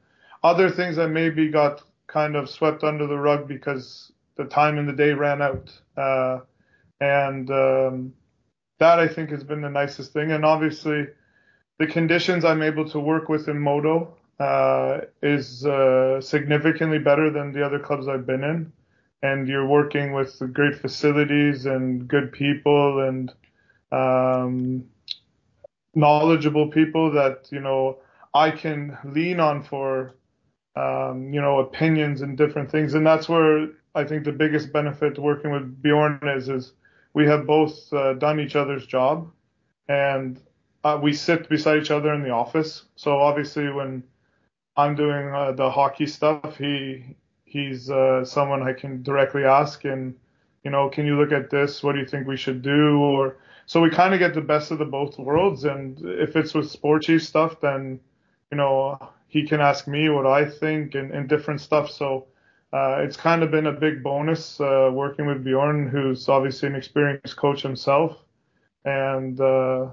other 0.43 0.69
things 0.69 0.95
that 0.95 1.09
maybe 1.09 1.49
got 1.49 1.83
kind 2.07 2.35
of 2.35 2.49
swept 2.49 2.83
under 2.83 3.07
the 3.07 3.17
rug 3.17 3.47
because 3.47 4.11
the 4.35 4.45
time 4.45 4.77
in 4.77 4.85
the 4.85 4.93
day 4.93 5.11
ran 5.11 5.41
out. 5.41 5.71
Uh, 5.95 6.39
and 6.99 7.49
um, 7.51 8.13
that 8.79 8.99
I 8.99 9.07
think 9.07 9.29
has 9.29 9.43
been 9.43 9.61
the 9.61 9.69
nicest 9.69 10.13
thing. 10.13 10.31
And 10.31 10.45
obviously, 10.45 11.07
the 11.79 11.87
conditions 11.87 12.45
I'm 12.45 12.61
able 12.61 12.89
to 12.89 12.99
work 12.99 13.29
with 13.29 13.47
in 13.47 13.59
Modo 13.59 14.15
uh, 14.39 15.01
is 15.21 15.65
uh, 15.65 16.19
significantly 16.21 16.99
better 16.99 17.31
than 17.31 17.51
the 17.53 17.65
other 17.65 17.79
clubs 17.79 18.07
I've 18.07 18.25
been 18.25 18.43
in. 18.43 18.73
And 19.23 19.47
you're 19.47 19.67
working 19.67 20.13
with 20.13 20.41
great 20.53 20.75
facilities 20.75 21.67
and 21.67 22.07
good 22.07 22.31
people 22.31 23.07
and 23.07 23.31
um, 23.91 24.85
knowledgeable 25.95 26.67
people 26.67 27.11
that 27.11 27.47
you 27.51 27.59
know 27.59 27.97
I 28.33 28.51
can 28.51 28.97
lean 29.03 29.39
on 29.39 29.63
for 29.63 30.15
um, 30.75 31.33
you 31.33 31.41
know 31.41 31.59
opinions 31.59 32.21
and 32.21 32.37
different 32.37 32.71
things. 32.71 32.93
And 32.93 33.05
that's 33.05 33.27
where 33.27 33.69
I 33.95 34.03
think 34.03 34.23
the 34.23 34.31
biggest 34.31 34.71
benefit 34.71 35.19
working 35.19 35.51
with 35.51 35.81
Bjorn 35.81 36.19
is 36.23 36.49
is 36.49 36.73
we 37.13 37.25
have 37.27 37.45
both 37.45 37.91
uh, 37.93 38.13
done 38.13 38.39
each 38.39 38.55
other's 38.55 38.85
job, 38.87 39.29
and 39.89 40.39
uh, 40.83 40.99
we 41.01 41.13
sit 41.13 41.49
beside 41.49 41.81
each 41.81 41.91
other 41.91 42.13
in 42.13 42.23
the 42.23 42.29
office. 42.29 42.85
So 42.95 43.17
obviously, 43.17 43.69
when 43.69 44.03
I'm 44.77 44.95
doing 44.95 45.33
uh, 45.33 45.51
the 45.51 45.69
hockey 45.69 46.07
stuff, 46.07 46.57
he 46.57 47.15
he's 47.43 47.89
uh, 47.89 48.23
someone 48.23 48.63
I 48.63 48.73
can 48.73 49.03
directly 49.03 49.43
ask, 49.43 49.83
and 49.83 50.15
you 50.63 50.71
know, 50.71 50.89
can 50.89 51.05
you 51.05 51.19
look 51.19 51.31
at 51.31 51.49
this? 51.49 51.83
What 51.83 51.93
do 51.93 51.99
you 51.99 52.05
think 52.05 52.27
we 52.27 52.37
should 52.37 52.61
do? 52.61 52.99
Or 52.99 53.37
so 53.71 53.79
we 53.79 53.89
kind 53.89 54.13
of 54.13 54.19
get 54.19 54.33
the 54.33 54.41
best 54.41 54.71
of 54.71 54.79
the 54.79 54.85
both 54.85 55.17
worlds. 55.17 55.63
And 55.63 55.97
if 56.03 56.35
it's 56.35 56.53
with 56.53 56.69
sport 56.69 57.03
chief 57.03 57.23
stuff, 57.23 57.61
then 57.61 58.01
you 58.51 58.57
know 58.57 58.99
he 59.29 59.47
can 59.47 59.61
ask 59.61 59.87
me 59.87 60.09
what 60.09 60.27
I 60.27 60.43
think 60.43 60.93
and, 60.93 61.09
and 61.11 61.29
different 61.29 61.61
stuff. 61.61 61.89
So 61.89 62.27
uh, 62.73 62.97
it's 62.99 63.15
kind 63.15 63.43
of 63.43 63.49
been 63.49 63.67
a 63.67 63.71
big 63.71 64.03
bonus 64.03 64.59
uh, 64.59 64.89
working 64.91 65.25
with 65.25 65.45
Bjorn, 65.45 65.87
who's 65.87 66.27
obviously 66.27 66.67
an 66.67 66.75
experienced 66.75 67.37
coach 67.37 67.61
himself, 67.61 68.17
and 68.83 69.39
uh, 69.39 69.87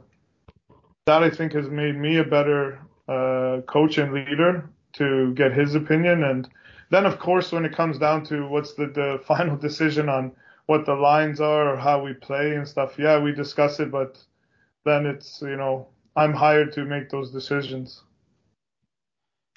that 1.06 1.22
I 1.22 1.30
think 1.30 1.52
has 1.52 1.68
made 1.68 1.94
me 1.94 2.16
a 2.16 2.24
better 2.24 2.80
uh, 3.06 3.60
coach 3.68 3.98
and 3.98 4.12
leader 4.12 4.68
to 4.94 5.32
get 5.34 5.52
his 5.52 5.76
opinion. 5.76 6.24
And 6.24 6.48
then, 6.90 7.06
of 7.06 7.20
course, 7.20 7.52
when 7.52 7.64
it 7.64 7.76
comes 7.76 7.96
down 7.96 8.24
to 8.24 8.48
what's 8.48 8.74
the, 8.74 8.86
the 8.86 9.22
final 9.28 9.56
decision 9.56 10.08
on 10.08 10.32
what 10.68 10.84
the 10.84 10.94
lines 10.94 11.40
are 11.40 11.72
or 11.72 11.76
how 11.78 12.04
we 12.04 12.12
play 12.12 12.54
and 12.54 12.68
stuff, 12.68 12.98
yeah, 12.98 13.18
we 13.18 13.32
discuss 13.32 13.80
it, 13.80 13.90
but 13.90 14.22
then 14.84 15.06
it's 15.06 15.40
you 15.40 15.56
know 15.56 15.88
I'm 16.14 16.34
hired 16.34 16.72
to 16.74 16.84
make 16.84 17.08
those 17.08 17.32
decisions. 17.32 18.02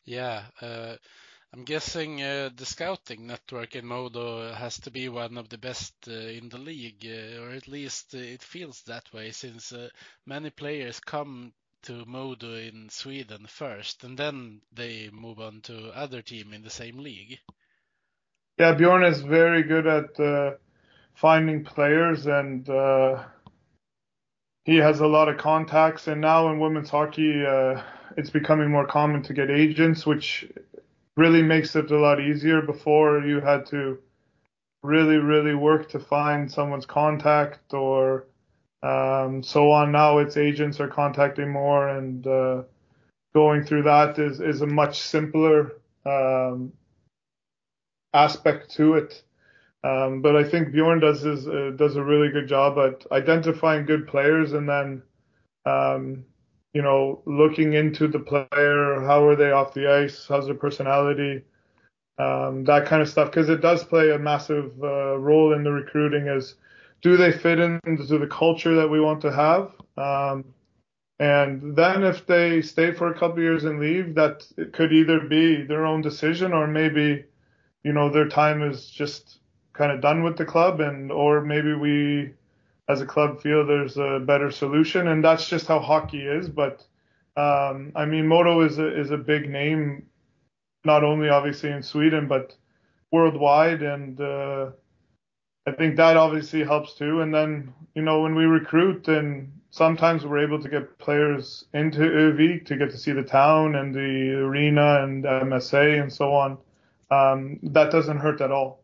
Yeah. 0.06 0.44
Uh, 0.62 0.96
I'm 1.54 1.66
guessing 1.66 2.22
uh, 2.22 2.50
the 2.56 2.66
scouting 2.66 3.28
network 3.28 3.76
in 3.76 3.86
Modo 3.86 4.54
has 4.54 4.80
to 4.80 4.92
be 4.92 5.10
one 5.10 5.38
of 5.38 5.50
the 5.50 5.58
best 5.58 5.94
uh, 6.08 6.12
in 6.12 6.48
the 6.48 6.58
league, 6.58 7.06
uh, 7.06 7.42
or 7.42 7.50
at 7.50 7.68
least 7.68 8.14
it 8.14 8.42
feels 8.42 8.82
that 8.84 9.12
way, 9.12 9.32
since 9.32 9.74
uh, 9.74 9.90
many 10.26 10.50
players 10.50 11.02
come 11.02 11.52
to 11.82 12.06
Modo 12.06 12.56
in 12.56 12.88
Sweden 12.88 13.48
first, 13.48 14.06
and 14.06 14.18
then 14.18 14.62
they 14.72 15.10
move 15.12 15.42
on 15.42 15.60
to 15.64 15.92
other 15.94 16.22
team 16.22 16.54
in 16.54 16.62
the 16.64 16.70
same 16.70 17.00
league. 17.00 17.38
Yeah, 18.58 18.74
Bjorn 18.74 19.04
is 19.04 19.22
very 19.22 19.64
good 19.64 19.88
at 19.88 20.18
uh, 20.22 20.52
finding 21.22 21.64
players, 21.64 22.26
and 22.26 22.68
he 24.66 24.78
has 24.78 25.00
a 25.00 25.08
lot 25.08 25.30
of 25.30 25.38
contacts. 25.38 26.08
And 26.08 26.20
now 26.20 26.50
in 26.50 26.60
women's 26.60 26.90
hockey, 26.90 27.44
it's 28.18 28.30
becoming 28.30 28.70
more 28.70 28.88
common 28.88 29.22
to 29.24 29.34
get 29.34 29.50
agents, 29.52 30.06
which 30.06 30.52
really 31.16 31.44
makes 31.44 31.76
it 31.76 31.92
a 31.92 32.00
lot 32.00 32.20
easier. 32.20 32.62
Before 32.62 33.24
you 33.24 33.40
had 33.40 33.66
to 33.68 34.00
really, 34.84 35.18
really 35.18 35.54
work 35.54 35.90
to 35.90 36.00
find 36.00 36.52
someone's 36.52 36.86
contact 36.86 37.74
or 37.74 38.26
um, 38.84 39.44
so 39.44 39.72
on. 39.72 39.92
Now 39.92 40.18
it's 40.18 40.38
agents 40.38 40.80
are 40.80 40.88
contacting 40.88 41.50
more 41.50 41.90
and 41.90 42.26
uh, 42.26 42.64
going 43.34 43.64
through 43.64 43.84
that 43.84 44.18
is, 44.18 44.40
is 44.40 44.62
a 44.62 44.68
much 44.68 45.00
simpler 45.02 45.74
um, 46.06 46.74
aspect 48.14 48.72
to 48.72 48.96
it. 48.96 49.22
Um, 49.84 50.22
but 50.22 50.36
I 50.36 50.44
think 50.44 50.72
Bjorn 50.72 51.00
does 51.00 51.22
his, 51.22 51.48
uh, 51.48 51.72
does 51.76 51.96
a 51.96 52.04
really 52.04 52.30
good 52.30 52.48
job 52.48 52.78
at 52.78 53.12
identifying 53.12 53.86
good 53.86 54.08
players 54.08 54.54
and 54.54 54.70
then 54.70 55.02
um, 55.66 56.26
you 56.74 56.82
know, 56.82 57.22
looking 57.26 57.74
into 57.74 58.08
the 58.08 58.20
player, 58.20 59.02
how 59.02 59.26
are 59.26 59.36
they 59.36 59.52
off 59.52 59.74
the 59.74 59.92
ice, 59.92 60.26
how's 60.28 60.46
their 60.46 60.56
personality, 60.56 61.44
um, 62.18 62.64
that 62.64 62.86
kind 62.86 63.02
of 63.02 63.10
stuff, 63.10 63.30
because 63.30 63.50
it 63.50 63.62
does 63.62 63.84
play 63.84 64.12
a 64.12 64.20
massive 64.20 64.72
uh, 64.82 65.18
role 65.18 65.54
in 65.54 65.64
the 65.64 65.72
recruiting. 65.72 66.28
Is 66.28 66.56
do 67.02 67.18
they 67.18 67.32
fit 67.32 67.60
into 67.60 68.18
the 68.18 68.28
culture 68.28 68.76
that 68.76 68.90
we 68.90 69.02
want 69.02 69.22
to 69.22 69.32
have? 69.32 69.74
Um, 69.98 70.46
and 71.20 71.76
then 71.76 72.04
if 72.04 72.26
they 72.26 72.62
stay 72.62 72.94
for 72.94 73.12
a 73.12 73.20
couple 73.20 73.42
years 73.42 73.66
and 73.66 73.80
leave, 73.80 74.16
that 74.16 74.46
could 74.74 74.94
either 74.94 75.20
be 75.20 75.64
their 75.64 75.86
own 75.86 76.02
decision 76.02 76.54
or 76.54 76.68
maybe, 76.68 77.26
you 77.84 77.94
know, 77.94 78.10
their 78.10 78.28
time 78.28 78.64
is 78.64 78.90
just 78.90 79.41
kind 79.74 79.92
of 79.92 80.02
done 80.02 80.24
with 80.24 80.38
the 80.38 80.46
club, 80.46 80.80
and 80.80 81.12
or 81.12 81.42
maybe 81.42 81.74
we 81.74 82.34
as 82.90 83.02
a 83.02 83.06
club 83.06 83.42
feel 83.42 83.66
there's 83.66 83.98
a 83.98 84.20
better 84.26 84.52
solution, 84.52 85.08
and 85.08 85.24
that's 85.24 85.48
just 85.48 85.68
how 85.68 85.80
hockey 85.80 86.26
is. 86.26 86.50
But 86.50 86.86
um, 87.38 87.92
I 87.96 88.06
mean, 88.06 88.28
Modo 88.28 88.62
is 88.62 88.78
a 88.80 89.00
is 89.00 89.12
a 89.12 89.18
big 89.18 89.50
name, 89.50 90.08
not 90.84 91.04
only 91.04 91.30
obviously 91.30 91.72
in 91.72 91.84
Sweden 91.84 92.28
but 92.28 92.56
worldwide, 93.12 93.82
and 93.82 94.20
uh, 94.20 94.72
I 95.68 95.72
think 95.72 95.98
that 95.98 96.18
obviously 96.18 96.64
helps 96.64 96.96
too. 96.96 97.22
And 97.22 97.34
then 97.34 97.74
you 97.96 98.02
know 98.02 98.22
when 98.22 98.36
we 98.36 98.46
recruit, 98.46 99.08
and 99.08 99.52
sometimes 99.72 100.26
we're 100.26 100.44
able 100.44 100.62
to 100.62 100.70
get 100.70 100.98
players 101.00 101.66
into 101.74 102.02
Övik 102.02 102.66
to 102.66 102.78
get 102.78 102.92
to 102.92 102.98
see 102.98 103.14
the 103.14 103.24
town 103.24 103.76
and 103.76 103.96
the 103.96 104.34
arena 104.36 105.04
and 105.04 105.24
MSA 105.24 106.02
and 106.02 106.12
so 106.12 106.34
on. 106.34 106.58
Um, 107.10 107.60
that 107.64 107.92
doesn't 107.92 108.18
hurt 108.20 108.42
at 108.42 108.52
all. 108.52 108.81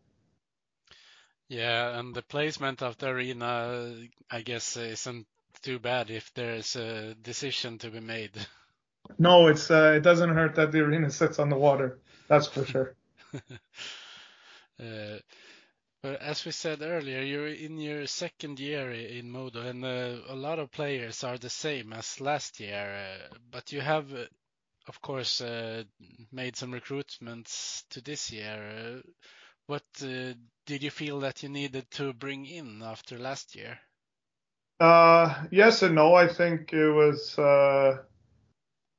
Yeah, 1.50 1.98
and 1.98 2.14
the 2.14 2.22
placement 2.22 2.82
of 2.82 2.98
the 2.98 3.08
arena, 3.08 3.96
I 4.30 4.42
guess, 4.42 4.76
isn't 4.76 5.28
too 5.62 5.80
bad 5.80 6.10
if 6.10 6.34
there's 6.34 6.76
a 6.76 7.16
decision 7.16 7.78
to 7.80 7.90
be 7.90 8.00
made. 8.00 8.32
No, 9.18 9.48
it's 9.48 9.72
uh, 9.72 9.94
it 9.96 10.02
doesn't 10.02 10.34
hurt 10.34 10.56
that 10.56 10.72
the 10.72 10.80
arena 10.80 11.10
sits 11.10 11.40
on 11.40 11.50
the 11.50 11.56
water. 11.56 12.00
That's 12.28 12.48
for 12.48 12.66
sure. 12.66 12.96
uh, 13.34 15.20
but 16.04 16.22
as 16.22 16.46
we 16.46 16.52
said 16.52 16.82
earlier, 16.82 17.22
you're 17.22 17.48
in 17.48 17.78
your 17.78 18.06
second 18.08 18.60
year 18.60 18.92
in 18.92 19.32
Modo, 19.32 19.62
and 19.62 19.84
uh, 19.84 20.18
a 20.28 20.36
lot 20.36 20.60
of 20.60 20.72
players 20.72 21.24
are 21.24 21.38
the 21.38 21.50
same 21.50 21.94
as 21.94 22.22
last 22.22 22.60
year. 22.60 23.20
Uh, 23.32 23.36
but 23.50 23.72
you 23.72 23.82
have, 23.82 24.14
uh, 24.14 24.26
of 24.88 25.02
course, 25.02 25.42
uh, 25.42 25.84
made 26.32 26.56
some 26.56 26.72
recruitments 26.72 27.84
to 27.90 28.02
this 28.02 28.32
year. 28.32 29.02
What 29.68 29.84
uh, 30.02 30.34
did 30.66 30.84
you 30.84 30.92
feel 30.92 31.20
that 31.22 31.44
you 31.44 31.50
needed 31.50 31.92
to 31.92 32.14
bring 32.14 32.46
in 32.46 32.82
after 32.84 33.18
last 33.20 33.56
year? 33.56 33.80
Uh, 34.80 35.44
yes 35.52 35.84
and 35.84 35.96
no. 35.96 36.16
I 36.16 36.28
think 36.28 36.74
it 36.74 36.92
was 36.92 37.38
uh, 37.40 37.98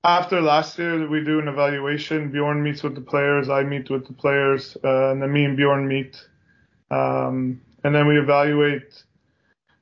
after 0.05 0.41
last 0.41 0.79
year 0.79 0.99
that 0.99 1.11
we 1.11 1.25
do 1.25 1.41
an 1.41 1.49
evaluation. 1.49 2.31
Bjorn 2.31 2.63
meets 2.63 2.83
with 2.83 2.95
the 2.95 3.01
players, 3.01 3.49
I 3.49 3.65
meet 3.65 3.91
with 3.91 4.07
the 4.07 4.13
players, 4.15 4.77
and 4.83 5.23
then 5.23 5.33
me 5.33 5.45
and 5.45 5.57
Bjorn 5.57 5.89
meet 5.89 6.23
Um, 6.91 7.61
and 7.85 7.95
then 7.95 8.07
we 8.07 8.19
evaluate 8.19 9.05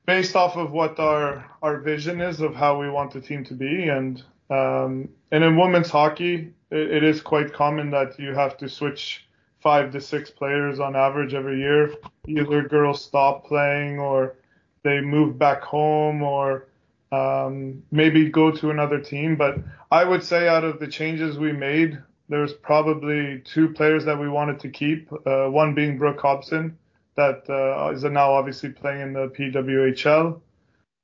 based 0.05 0.35
off 0.35 0.55
of 0.57 0.71
what 0.71 0.99
our 0.99 1.45
our 1.61 1.79
vision 1.79 2.21
is 2.21 2.41
of 2.41 2.55
how 2.55 2.79
we 2.79 2.89
want 2.89 3.11
the 3.11 3.21
team 3.21 3.43
to 3.45 3.53
be 3.53 3.89
and 3.89 4.23
um, 4.49 5.09
and 5.31 5.43
in 5.43 5.57
women's 5.57 5.89
hockey 5.89 6.53
it, 6.71 6.91
it 6.91 7.03
is 7.03 7.21
quite 7.21 7.53
common 7.53 7.91
that 7.91 8.19
you 8.19 8.33
have 8.33 8.57
to 8.57 8.69
switch 8.69 9.26
five 9.67 9.91
to 9.91 9.99
six 9.99 10.29
players 10.29 10.79
on 10.79 10.95
average 10.95 11.33
every 11.33 11.59
year. 11.59 11.93
Either 12.25 12.61
girls 12.69 13.03
stop 13.03 13.45
playing 13.45 13.99
or 13.99 14.37
they 14.83 15.01
move 15.01 15.37
back 15.37 15.61
home 15.61 16.23
or 16.23 16.69
um, 17.11 17.83
maybe 17.91 18.29
go 18.29 18.49
to 18.49 18.69
another 18.69 18.99
team. 19.01 19.35
But 19.35 19.57
i 19.91 20.05
would 20.05 20.23
say 20.23 20.47
out 20.47 20.63
of 20.63 20.79
the 20.79 20.87
changes 20.87 21.37
we 21.37 21.51
made 21.51 21.91
there's 22.29 22.53
probably 22.53 23.41
two 23.53 23.67
players 23.73 24.05
that 24.05 24.17
we 24.17 24.29
wanted 24.29 24.57
to 24.61 24.69
keep 24.69 25.11
uh, 25.25 25.47
one 25.61 25.73
being 25.73 25.97
brooke 25.97 26.21
hobson 26.21 26.77
that 27.15 27.39
uh, 27.49 27.91
is 27.93 28.03
now 28.05 28.31
obviously 28.39 28.69
playing 28.69 29.01
in 29.01 29.11
the 29.11 29.27
PWHL. 29.37 30.39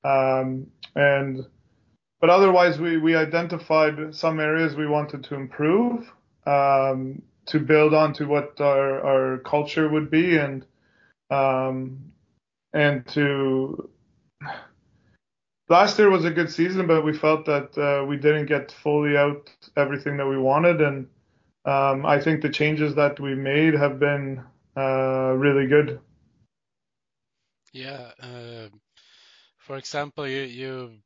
Um, 0.05 0.67
and 0.96 1.46
but 2.22 2.29
otherwise, 2.29 2.79
we 2.79 2.91
we 3.08 3.13
identified 3.27 4.15
some 4.15 4.39
areas 4.39 4.77
we 4.77 4.88
wanted 4.88 5.22
to 5.25 5.36
improve. 5.36 6.10
Um, 6.46 7.24
to 7.45 7.59
build 7.59 7.93
on 7.93 8.13
to 8.13 8.25
what 8.25 8.59
our 8.62 9.01
our 9.01 9.38
culture 9.39 9.89
would 9.89 10.09
be 10.09 10.38
and 10.38 10.65
um, 11.29 12.12
and 12.73 13.05
to 13.07 13.89
last 15.69 15.97
year 15.97 16.09
was 16.09 16.25
a 16.25 16.31
good 16.31 16.51
season, 16.51 16.88
but 16.88 17.03
we 17.03 17.13
felt 17.13 17.45
that 17.45 17.77
uh, 17.77 18.05
we 18.05 18.17
didn't 18.17 18.45
get 18.45 18.71
fully 18.71 19.17
out 19.17 19.50
everything 19.75 20.17
that 20.17 20.27
we 20.27 20.38
wanted, 20.38 20.81
and 20.81 21.07
um, 21.65 22.05
I 22.05 22.19
think 22.19 22.41
the 22.41 22.50
changes 22.50 22.95
that 22.95 23.19
we 23.19 23.35
made 23.35 23.73
have 23.73 24.00
been 24.00 24.43
uh, 24.75 25.33
really 25.35 25.67
good. 25.67 26.00
Yeah. 27.71 28.12
Uh, 28.21 28.69
for 29.57 29.77
example, 29.77 30.27
you 30.27 30.41
you've 30.41 31.00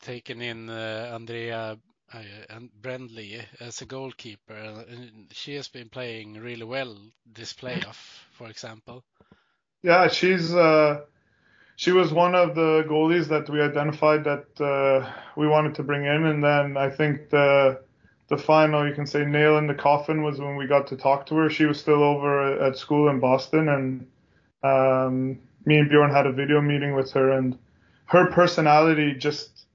taken 0.00 0.40
in 0.40 0.70
uh, 0.70 1.10
Andrea 1.14 1.78
uh, 2.14 2.60
Brändli 2.80 3.44
as 3.60 3.82
a 3.82 3.86
goalkeeper, 3.86 4.84
and 4.88 5.26
she 5.32 5.54
has 5.54 5.68
been 5.68 5.88
playing 5.88 6.34
really 6.34 6.64
well 6.64 6.96
this 7.34 7.52
playoff, 7.52 8.20
for 8.32 8.48
example. 8.48 9.04
Yeah, 9.82 10.08
she's 10.08 10.54
uh, 10.54 11.00
she 11.76 11.92
was 11.92 12.12
one 12.12 12.34
of 12.34 12.54
the 12.54 12.84
goalies 12.88 13.28
that 13.28 13.50
we 13.50 13.60
identified 13.60 14.24
that 14.24 14.60
uh, 14.60 15.10
we 15.36 15.46
wanted 15.48 15.74
to 15.76 15.82
bring 15.82 16.04
in, 16.04 16.26
and 16.26 16.42
then 16.42 16.76
I 16.76 16.90
think 16.90 17.30
the 17.30 17.80
the 18.28 18.38
final, 18.38 18.88
you 18.88 18.94
can 18.94 19.06
say, 19.06 19.24
nail 19.24 19.58
in 19.58 19.66
the 19.66 19.74
coffin 19.74 20.22
was 20.22 20.40
when 20.40 20.56
we 20.56 20.66
got 20.66 20.86
to 20.86 20.96
talk 20.96 21.26
to 21.26 21.34
her. 21.36 21.50
She 21.50 21.66
was 21.66 21.78
still 21.78 22.02
over 22.02 22.58
at 22.64 22.78
school 22.78 23.10
in 23.10 23.20
Boston, 23.20 23.68
and 23.68 24.06
um, 24.62 25.38
me 25.66 25.78
and 25.78 25.90
Bjorn 25.90 26.10
had 26.10 26.26
a 26.26 26.32
video 26.32 26.60
meeting 26.60 26.94
with 26.94 27.12
her, 27.12 27.32
and 27.32 27.58
her 28.06 28.30
personality 28.30 29.14
just 29.14 29.66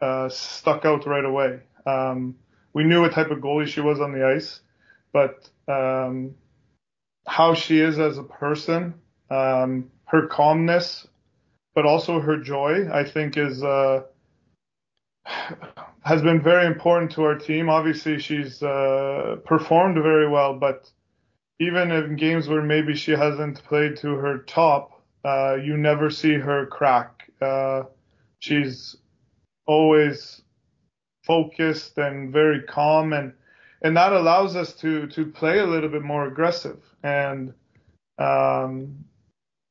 uh, 0.00 0.28
stuck 0.28 0.84
out 0.84 1.06
right 1.06 1.24
away. 1.24 1.60
Um, 1.86 2.36
we 2.72 2.84
knew 2.84 3.02
what 3.02 3.12
type 3.12 3.30
of 3.30 3.38
goalie 3.38 3.66
she 3.66 3.80
was 3.80 4.00
on 4.00 4.12
the 4.12 4.26
ice, 4.26 4.60
but 5.12 5.48
um, 5.68 6.34
how 7.26 7.54
she 7.54 7.80
is 7.80 7.98
as 7.98 8.18
a 8.18 8.22
person, 8.22 8.94
um, 9.30 9.90
her 10.04 10.26
calmness, 10.26 11.06
but 11.74 11.86
also 11.86 12.20
her 12.20 12.38
joy, 12.38 12.88
I 12.92 13.04
think 13.04 13.36
is 13.36 13.62
uh, 13.62 14.02
has 16.02 16.22
been 16.22 16.42
very 16.42 16.66
important 16.66 17.12
to 17.12 17.24
our 17.24 17.36
team. 17.36 17.68
Obviously, 17.68 18.18
she's 18.18 18.62
uh, 18.62 19.36
performed 19.44 19.96
very 20.02 20.28
well, 20.28 20.58
but 20.58 20.90
even 21.60 21.92
in 21.92 22.16
games 22.16 22.48
where 22.48 22.62
maybe 22.62 22.94
she 22.94 23.12
hasn't 23.12 23.62
played 23.64 23.96
to 23.98 24.08
her 24.16 24.38
top, 24.38 25.02
uh, 25.24 25.54
you 25.54 25.76
never 25.76 26.10
see 26.10 26.34
her 26.34 26.66
crack. 26.66 27.30
Uh, 27.40 27.84
she's 28.40 28.96
always 29.66 30.41
focused 31.24 31.98
and 31.98 32.32
very 32.32 32.62
calm, 32.62 33.12
and 33.12 33.32
and 33.82 33.96
that 33.96 34.12
allows 34.12 34.56
us 34.56 34.74
to 34.74 35.06
to 35.08 35.26
play 35.26 35.58
a 35.58 35.66
little 35.66 35.88
bit 35.88 36.02
more 36.02 36.26
aggressive. 36.26 36.78
And 37.02 37.54
um, 38.18 39.04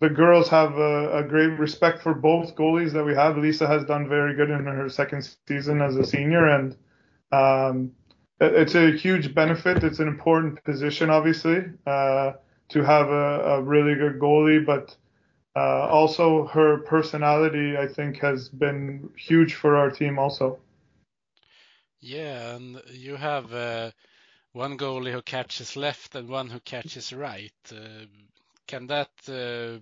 the 0.01 0.09
girls 0.09 0.49
have 0.49 0.77
a, 0.77 1.19
a, 1.19 1.23
great 1.23 1.59
respect 1.59 2.01
for 2.01 2.13
both 2.13 2.55
goalies 2.55 2.91
that 2.91 3.03
we 3.03 3.13
have. 3.13 3.37
Lisa 3.37 3.67
has 3.67 3.85
done 3.85 4.09
very 4.09 4.35
good 4.35 4.49
in 4.49 4.65
her 4.65 4.89
second 4.89 5.29
season 5.47 5.79
as 5.79 5.95
a 5.95 6.03
senior, 6.03 6.47
and 6.47 6.75
um, 7.31 7.91
it's 8.39 8.73
a 8.73 8.91
huge 8.97 9.35
benefit. 9.35 9.83
It's 9.83 9.99
an 9.99 10.07
important 10.07 10.63
position, 10.63 11.11
obviously, 11.11 11.65
uh, 11.85 12.33
to 12.69 12.83
have 12.83 13.09
a, 13.09 13.41
a, 13.41 13.61
really 13.61 13.93
good 13.93 14.19
goalie, 14.19 14.65
but 14.65 14.95
uh, 15.55 15.87
also 15.87 16.47
her 16.47 16.79
personality, 16.79 17.77
I 17.77 17.87
think, 17.87 18.17
has 18.17 18.49
been 18.49 19.07
huge 19.15 19.53
for 19.53 19.77
our 19.77 19.91
team 19.91 20.17
also. 20.17 20.59
Yeah, 22.01 22.55
and 22.55 22.81
you 22.91 23.15
have 23.15 23.53
uh, 23.53 23.91
one 24.53 24.77
goalie 24.77 25.11
who 25.13 25.21
catches 25.21 25.75
left 25.77 26.15
and 26.15 26.29
one 26.29 26.49
who 26.49 26.59
catches 26.61 27.13
right. 27.13 27.53
Uh, 27.71 28.05
can 28.67 28.87
that 28.87 29.11
uh, 29.29 29.79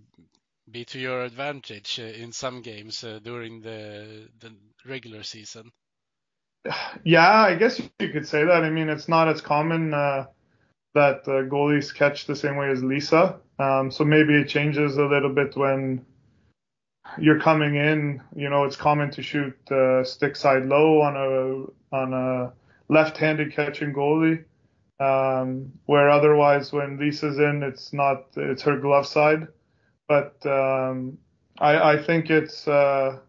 be 0.72 0.86
to 0.86 1.00
your 1.00 1.24
advantage 1.24 2.00
uh, 2.00 2.04
in 2.04 2.32
some 2.34 2.62
games 2.62 3.04
uh, 3.04 3.20
during 3.24 3.62
the 3.62 4.30
the 4.40 4.56
regular 4.86 5.24
season? 5.24 5.72
Yeah, 7.04 7.42
I 7.44 7.56
guess 7.56 7.80
you 7.80 8.10
could 8.10 8.28
say 8.28 8.44
that. 8.46 8.64
I 8.64 8.70
mean, 8.70 8.90
it's 8.90 9.08
not 9.08 9.28
as 9.30 9.42
common 9.42 9.94
uh, 9.94 10.26
that 10.94 11.26
goalies 11.26 11.94
catch 11.94 12.26
the 12.28 12.36
same 12.36 12.58
way 12.58 12.70
as 12.72 12.84
Lisa. 12.84 13.40
Um, 13.60 13.92
so 13.92 14.06
maybe 14.06 14.36
it 14.42 14.50
changes 14.50 14.98
a 14.98 15.06
little 15.06 15.34
bit 15.34 15.56
when 15.56 16.06
you're 17.18 17.40
coming 17.40 17.76
in. 17.76 18.22
You 18.36 18.50
know, 18.50 18.66
it's 18.66 18.76
common 18.76 19.12
to 19.12 19.22
shoot 19.22 19.56
uh, 19.72 20.04
stick 20.04 20.36
side 20.36 20.66
low 20.66 21.02
on 21.02 21.16
a 21.16 21.96
on 21.96 22.14
a 22.14 22.54
left-handed 22.90 23.54
catching 23.54 23.94
goalie. 23.94 24.44
Um, 25.00 25.72
where 25.86 26.10
otherwise 26.10 26.74
when 26.74 27.00
Lisa's 27.00 27.40
in, 27.40 27.64
it's 27.64 27.94
not, 27.94 28.26
it's 28.36 28.64
her 28.64 28.78
glove 28.78 29.08
side. 29.08 29.48
But, 30.10 30.46
um, 30.46 31.18
I, 31.58 31.94
I 31.94 32.04
think 32.04 32.30
it's, 32.30 32.68
uh, 32.68 33.20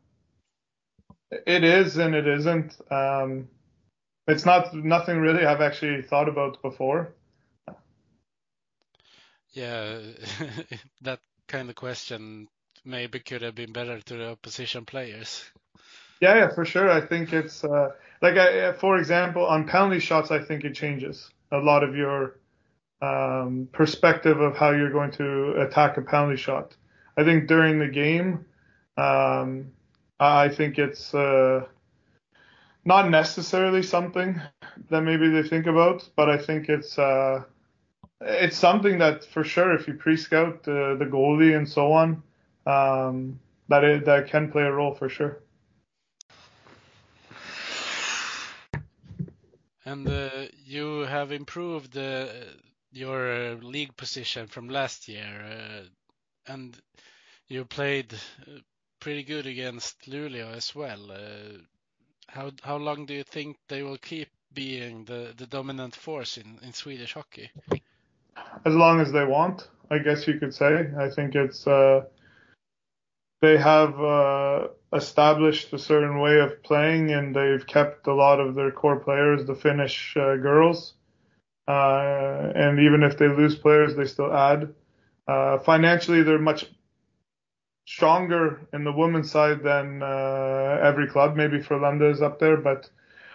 it 1.30 1.62
is 1.62 1.96
and 1.96 2.14
it 2.14 2.26
isn't. 2.26 2.76
Um, 2.90 3.48
it's 4.26 4.44
not 4.44 4.74
nothing 4.74 5.18
really 5.18 5.44
I've 5.44 5.60
actually 5.60 6.02
thought 6.02 6.28
about 6.28 6.60
before. 6.60 7.14
Yeah, 9.52 10.00
that 11.02 11.20
kind 11.46 11.70
of 11.70 11.76
question 11.76 12.48
maybe 12.84 13.20
could 13.20 13.42
have 13.42 13.54
been 13.54 13.72
better 13.72 14.00
to 14.00 14.16
the 14.16 14.30
opposition 14.30 14.84
players. 14.84 15.44
Yeah, 16.20 16.36
yeah, 16.36 16.54
for 16.54 16.64
sure. 16.64 16.90
I 16.90 17.00
think 17.00 17.32
it's 17.32 17.64
uh, 17.64 17.90
like, 18.20 18.36
I, 18.36 18.72
for 18.74 18.98
example, 18.98 19.46
on 19.46 19.66
penalty 19.66 20.00
shots, 20.00 20.30
I 20.30 20.40
think 20.40 20.64
it 20.64 20.74
changes 20.74 21.30
a 21.50 21.58
lot 21.58 21.82
of 21.82 21.96
your 21.96 22.36
um, 23.02 23.68
perspective 23.72 24.40
of 24.40 24.56
how 24.56 24.70
you're 24.70 24.92
going 24.92 25.12
to 25.12 25.62
attack 25.62 25.96
a 25.96 26.02
penalty 26.02 26.36
shot. 26.36 26.76
I 27.16 27.24
think 27.24 27.48
during 27.48 27.78
the 27.78 27.88
game, 27.88 28.44
um, 28.96 29.72
I 30.18 30.48
think 30.50 30.78
it's 30.78 31.14
uh, 31.14 31.64
not 32.84 33.10
necessarily 33.10 33.82
something 33.82 34.40
that 34.90 35.00
maybe 35.02 35.30
they 35.30 35.42
think 35.48 35.66
about, 35.66 36.08
but 36.16 36.28
I 36.28 36.38
think 36.38 36.68
it's 36.68 36.98
uh, 36.98 37.44
it's 38.20 38.56
something 38.56 38.98
that 38.98 39.24
for 39.24 39.44
sure, 39.44 39.74
if 39.74 39.88
you 39.88 39.94
pre-scout 39.94 40.62
the, 40.64 40.96
the 40.98 41.06
goalie 41.06 41.56
and 41.56 41.68
so 41.68 41.92
on, 41.92 42.22
um, 42.70 43.38
that 43.68 43.84
it, 43.84 44.04
that 44.04 44.28
can 44.28 44.50
play 44.50 44.62
a 44.62 44.72
role 44.72 44.94
for 44.94 45.08
sure. 45.08 45.40
And 49.84 50.06
uh, 50.08 50.30
you 50.64 51.00
have 51.00 51.32
improved 51.32 51.96
uh, 51.96 52.26
your 52.92 53.32
uh, 53.32 53.54
league 53.56 53.96
position 53.96 54.46
from 54.46 54.68
last 54.68 55.08
year, 55.08 55.44
uh, 55.44 56.52
and 56.52 56.76
you 57.48 57.64
played 57.64 58.12
uh, 58.12 58.60
pretty 59.00 59.24
good 59.24 59.46
against 59.46 59.96
Luleå 60.06 60.54
as 60.54 60.74
well. 60.74 61.10
Uh, 61.10 61.58
how 62.28 62.50
how 62.62 62.76
long 62.76 63.06
do 63.06 63.14
you 63.14 63.24
think 63.24 63.56
they 63.68 63.82
will 63.82 63.98
keep 63.98 64.28
being 64.52 65.04
the, 65.04 65.32
the 65.36 65.46
dominant 65.46 65.96
force 65.96 66.36
in, 66.36 66.58
in 66.62 66.72
Swedish 66.72 67.14
hockey? 67.14 67.50
As 68.64 68.74
long 68.74 69.00
as 69.00 69.10
they 69.12 69.24
want, 69.24 69.68
I 69.90 69.98
guess 69.98 70.26
you 70.28 70.38
could 70.38 70.54
say. 70.54 70.90
I 70.98 71.08
think 71.08 71.34
it's 71.34 71.66
they 73.40 73.56
have 73.56 73.98
uh, 74.00 74.68
established 74.92 75.72
a 75.72 75.78
certain 75.78 76.20
way 76.20 76.40
of 76.40 76.62
playing, 76.62 77.10
and 77.12 77.34
they've 77.34 77.66
kept 77.66 78.06
a 78.06 78.14
lot 78.14 78.40
of 78.40 78.54
their 78.54 78.70
core 78.70 79.00
players, 79.00 79.46
the 79.46 79.54
Finnish 79.54 80.14
uh, 80.16 80.36
girls. 80.36 80.94
Uh, 81.68 82.52
and 82.54 82.80
even 82.80 83.02
if 83.02 83.16
they 83.18 83.28
lose 83.28 83.56
players, 83.56 83.94
they 83.96 84.04
still 84.06 84.32
add. 84.32 84.74
Uh, 85.28 85.58
financially, 85.58 86.22
they're 86.22 86.38
much 86.38 86.66
stronger 87.86 88.60
in 88.72 88.84
the 88.84 88.92
women's 88.92 89.30
side 89.30 89.62
than 89.62 90.02
uh, 90.02 90.78
every 90.82 91.08
club. 91.08 91.36
Maybe 91.36 91.58
Frölunda 91.58 92.10
is 92.10 92.22
up 92.22 92.38
there, 92.38 92.56
but 92.56 92.90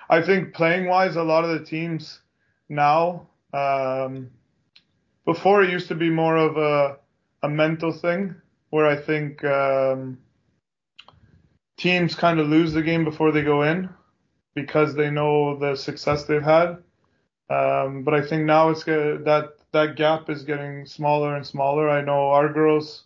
I 0.09 0.21
think 0.21 0.53
playing 0.53 0.87
wise, 0.87 1.15
a 1.15 1.23
lot 1.23 1.45
of 1.45 1.57
the 1.57 1.65
teams 1.65 2.21
now. 2.69 3.27
Um, 3.53 4.31
before 5.25 5.63
it 5.63 5.71
used 5.71 5.87
to 5.87 5.95
be 5.95 6.09
more 6.09 6.37
of 6.37 6.57
a 6.57 6.97
a 7.43 7.49
mental 7.49 7.91
thing 7.91 8.35
where 8.69 8.87
I 8.87 8.95
think 8.95 9.43
um, 9.43 10.17
teams 11.77 12.15
kind 12.15 12.39
of 12.39 12.47
lose 12.47 12.73
the 12.73 12.81
game 12.81 13.03
before 13.03 13.31
they 13.31 13.41
go 13.41 13.63
in 13.63 13.89
because 14.53 14.95
they 14.95 15.09
know 15.09 15.57
the 15.57 15.75
success 15.75 16.25
they've 16.25 16.41
had. 16.41 16.77
Um, 17.49 18.03
but 18.03 18.13
I 18.13 18.21
think 18.21 18.45
now 18.45 18.69
it's 18.69 18.83
that 18.85 19.53
that 19.71 19.95
gap 19.95 20.29
is 20.29 20.43
getting 20.43 20.85
smaller 20.85 21.35
and 21.35 21.45
smaller. 21.45 21.89
I 21.89 22.01
know 22.01 22.29
our 22.29 22.51
girls 22.51 23.03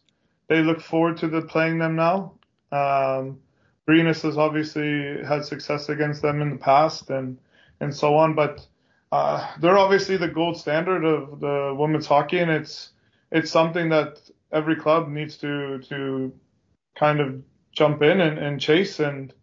they 0.47 0.61
look 0.61 0.81
forward 0.81 1.17
to 1.17 1.27
the 1.27 1.41
playing 1.41 1.79
them 1.79 1.95
now. 1.95 2.33
Um, 2.71 3.39
has 3.87 4.37
obviously 4.37 5.23
had 5.25 5.43
success 5.43 5.89
against 5.89 6.21
them 6.21 6.41
in 6.41 6.51
the 6.51 6.57
past 6.57 7.09
and 7.09 7.37
and 7.79 7.95
so 7.95 8.15
on, 8.15 8.35
but 8.35 8.65
uh, 9.11 9.51
they're 9.59 9.77
obviously 9.77 10.17
the 10.17 10.27
gold 10.27 10.57
standard 10.57 11.03
of 11.03 11.39
the 11.39 11.75
women's 11.77 12.05
hockey, 12.05 12.39
and 12.39 12.51
it's 12.51 12.91
it's 13.31 13.49
something 13.49 13.89
that 13.89 14.19
every 14.51 14.75
club 14.75 15.07
needs 15.09 15.37
to 15.37 15.79
to 15.89 16.33
kind 16.97 17.19
of 17.19 17.41
jump 17.71 18.01
in 18.01 18.19
and, 18.19 18.37
and 18.37 18.59
chase, 18.59 18.99
and 18.99 19.33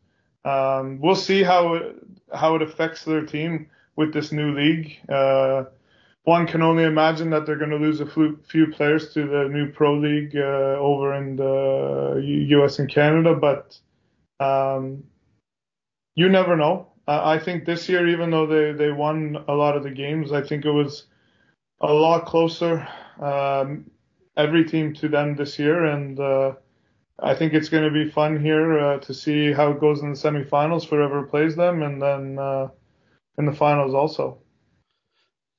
um, 0.44 1.00
we'll 1.00 1.16
see 1.16 1.42
how 1.42 1.74
it, 1.74 1.96
how 2.32 2.54
it 2.56 2.62
affects 2.62 3.04
their 3.04 3.24
team 3.24 3.68
with 3.96 4.12
this 4.12 4.32
new 4.32 4.54
league. 4.54 4.98
Uh, 5.08 5.64
one 6.24 6.46
can 6.46 6.60
only 6.60 6.82
imagine 6.82 7.30
that 7.30 7.46
they're 7.46 7.56
going 7.56 7.70
to 7.70 7.76
lose 7.76 8.00
a 8.00 8.06
few 8.06 8.66
players 8.72 9.14
to 9.14 9.26
the 9.28 9.48
new 9.48 9.70
pro 9.70 9.96
league 9.96 10.36
uh, 10.36 10.76
over 10.78 11.14
in 11.14 11.36
the 11.36 12.20
U.S. 12.48 12.80
and 12.80 12.88
Canada, 12.88 13.34
but 13.34 13.78
um, 14.40 15.04
you 16.16 16.28
never 16.28 16.56
know. 16.56 16.88
I 17.08 17.38
think 17.38 17.64
this 17.64 17.88
year, 17.88 18.08
even 18.08 18.30
though 18.30 18.46
they, 18.46 18.72
they 18.72 18.90
won 18.90 19.44
a 19.46 19.52
lot 19.52 19.76
of 19.76 19.84
the 19.84 19.90
games, 19.90 20.32
I 20.32 20.42
think 20.42 20.64
it 20.64 20.72
was 20.72 21.04
a 21.80 21.92
lot 21.92 22.26
closer, 22.26 22.88
um, 23.20 23.88
every 24.36 24.64
team 24.64 24.94
to 24.94 25.08
them 25.08 25.36
this 25.36 25.58
year. 25.58 25.84
And 25.84 26.18
uh, 26.18 26.54
I 27.18 27.34
think 27.34 27.54
it's 27.54 27.68
going 27.68 27.84
to 27.84 27.90
be 27.90 28.10
fun 28.10 28.40
here 28.40 28.78
uh, 28.78 28.98
to 29.00 29.14
see 29.14 29.52
how 29.52 29.72
it 29.72 29.80
goes 29.80 30.02
in 30.02 30.10
the 30.10 30.18
semifinals 30.18 30.86
for 30.86 30.96
whoever 30.96 31.22
plays 31.24 31.56
them, 31.56 31.82
and 31.82 32.00
then 32.00 32.38
uh, 32.38 32.68
in 33.38 33.46
the 33.46 33.52
finals 33.52 33.94
also. 33.94 34.38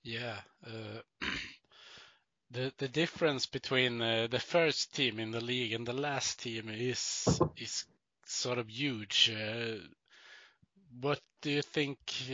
Yeah. 0.03 0.37
Uh, 0.65 1.01
the 2.51 2.71
the 2.77 2.87
difference 2.87 3.45
between 3.45 4.01
uh, 4.01 4.27
the 4.29 4.39
first 4.39 4.95
team 4.95 5.19
in 5.19 5.31
the 5.31 5.41
league 5.41 5.73
and 5.73 5.85
the 5.85 5.93
last 5.93 6.41
team 6.41 6.69
is 6.69 7.27
is 7.57 7.85
sort 8.25 8.57
of 8.57 8.69
huge 8.69 9.31
what 10.99 11.19
do 11.47 11.53
you 11.53 11.61
think 11.61 11.97
uh, 12.29 12.33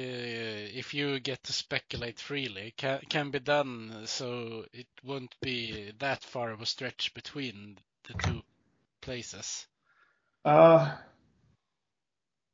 if 0.75 0.95
you 0.95 1.19
get 1.19 1.43
to 1.43 1.53
speculate 1.53 2.19
freely 2.19 2.73
can 2.75 2.99
can 3.09 3.29
be 3.29 3.39
done 3.39 4.01
so 4.05 4.65
it 4.73 4.87
won't 5.03 5.35
be 5.39 5.91
that 5.99 6.23
far 6.23 6.49
of 6.49 6.61
a 6.61 6.65
stretch 6.65 7.13
between 7.13 7.77
the 8.07 8.15
two 8.23 8.41
places? 9.01 9.67
Uh, 10.43 10.95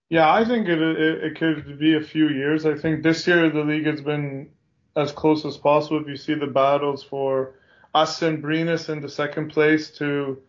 yeah, 0.09 0.29
I 0.33 0.43
think 0.43 0.67
it, 0.67 0.81
it, 0.81 1.23
it 1.23 1.39
could 1.39 1.79
be 1.79 1.95
a 1.95 2.01
few 2.01 2.27
years. 2.27 2.65
I 2.65 2.75
think 2.75 3.03
this 3.03 3.25
year 3.25 3.49
the 3.49 3.63
league 3.63 3.85
has 3.85 4.01
been 4.01 4.49
as 4.97 5.13
close 5.13 5.45
as 5.45 5.55
possible. 5.55 6.01
If 6.01 6.09
you 6.09 6.17
see 6.17 6.33
the 6.33 6.47
battles 6.47 7.03
for 7.03 7.55
us 7.95 8.21
and 8.21 8.43
Brynäs 8.43 8.89
in 8.89 8.99
the 8.99 9.07
second 9.07 9.53
place 9.53 9.91
to 9.91 10.41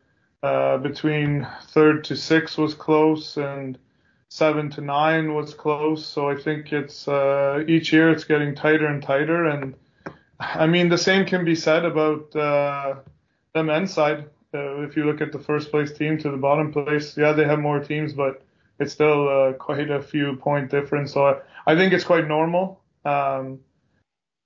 uh, 0.42 0.78
between 0.78 1.46
third 1.68 2.02
to 2.06 2.16
sixth 2.16 2.58
was 2.58 2.74
close 2.74 3.36
and 3.36 3.78
seven 4.30 4.70
to 4.70 4.80
nine 4.80 5.34
was 5.34 5.52
close. 5.52 6.06
So 6.06 6.30
I 6.30 6.36
think 6.36 6.72
it's 6.72 7.06
uh, 7.06 7.64
each 7.66 7.92
year 7.92 8.10
it's 8.10 8.24
getting 8.24 8.54
tighter 8.54 8.86
and 8.86 9.02
tighter. 9.02 9.44
And 9.44 9.74
I 10.38 10.66
mean, 10.66 10.88
the 10.88 10.98
same 10.98 11.26
can 11.26 11.44
be 11.44 11.54
said 11.54 11.84
about 11.84 12.34
uh, 12.34 12.94
the 13.52 13.62
men's 13.62 13.92
side. 13.92 14.30
Uh, 14.54 14.82
if 14.82 14.96
you 14.96 15.04
look 15.04 15.20
at 15.20 15.32
the 15.32 15.38
first 15.38 15.70
place 15.70 15.92
team 15.92 16.18
to 16.18 16.30
the 16.30 16.36
bottom 16.36 16.72
place, 16.72 17.16
yeah, 17.16 17.32
they 17.32 17.44
have 17.44 17.58
more 17.58 17.80
teams, 17.80 18.12
but 18.12 18.42
it's 18.78 18.92
still 18.92 19.28
uh, 19.28 19.52
quite 19.52 19.90
a 19.90 20.02
few 20.02 20.36
point 20.36 20.70
difference. 20.70 21.12
So 21.12 21.26
I, 21.26 21.36
I 21.66 21.76
think 21.76 21.92
it's 21.92 22.04
quite 22.04 22.26
normal. 22.26 22.80
Um, 23.04 23.60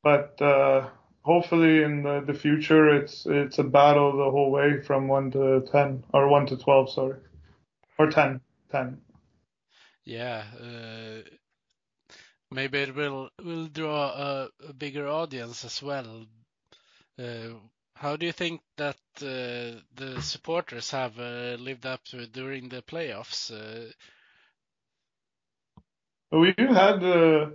but 0.02 0.40
uh, 0.42 0.88
hopefully 1.22 1.82
in 1.82 2.02
the, 2.02 2.22
the 2.26 2.34
future, 2.34 2.94
it's 2.94 3.26
it's 3.26 3.58
a 3.58 3.64
battle 3.64 4.16
the 4.16 4.30
whole 4.30 4.50
way 4.50 4.80
from 4.82 5.08
one 5.08 5.30
to 5.30 5.66
ten 5.72 6.04
or 6.12 6.28
one 6.28 6.46
to 6.46 6.56
twelve, 6.56 6.90
sorry, 6.90 7.16
or 7.98 8.10
10, 8.10 8.40
10 8.70 8.98
yeah, 10.04 10.44
uh, 10.60 11.28
maybe 12.50 12.78
it 12.78 12.94
will 12.94 13.30
will 13.42 13.66
draw 13.66 14.10
a, 14.10 14.48
a 14.68 14.72
bigger 14.72 15.08
audience 15.08 15.64
as 15.64 15.82
well. 15.82 16.26
Uh, 17.18 17.54
how 17.96 18.16
do 18.16 18.26
you 18.26 18.32
think 18.32 18.60
that 18.76 18.96
uh, 19.22 19.80
the 19.94 20.20
supporters 20.20 20.90
have 20.90 21.18
uh, 21.18 21.56
lived 21.60 21.86
up 21.86 22.04
to 22.04 22.26
during 22.26 22.68
the 22.68 22.82
playoffs? 22.82 23.50
Uh? 23.50 23.90
We 26.32 26.54
had 26.58 27.04
uh, 27.04 27.50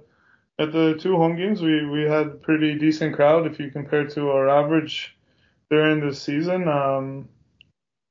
at 0.57 0.71
the 0.71 0.97
two 0.99 1.17
home 1.17 1.35
games, 1.35 1.61
we 1.61 1.85
we 1.85 2.03
had 2.03 2.41
pretty 2.41 2.77
decent 2.79 3.15
crowd 3.15 3.47
if 3.47 3.59
you 3.59 3.69
compare 3.69 4.07
to 4.07 4.29
our 4.29 4.49
average 4.49 5.17
during 5.69 5.99
the 5.99 6.13
season. 6.13 6.67
Um, 6.67 7.29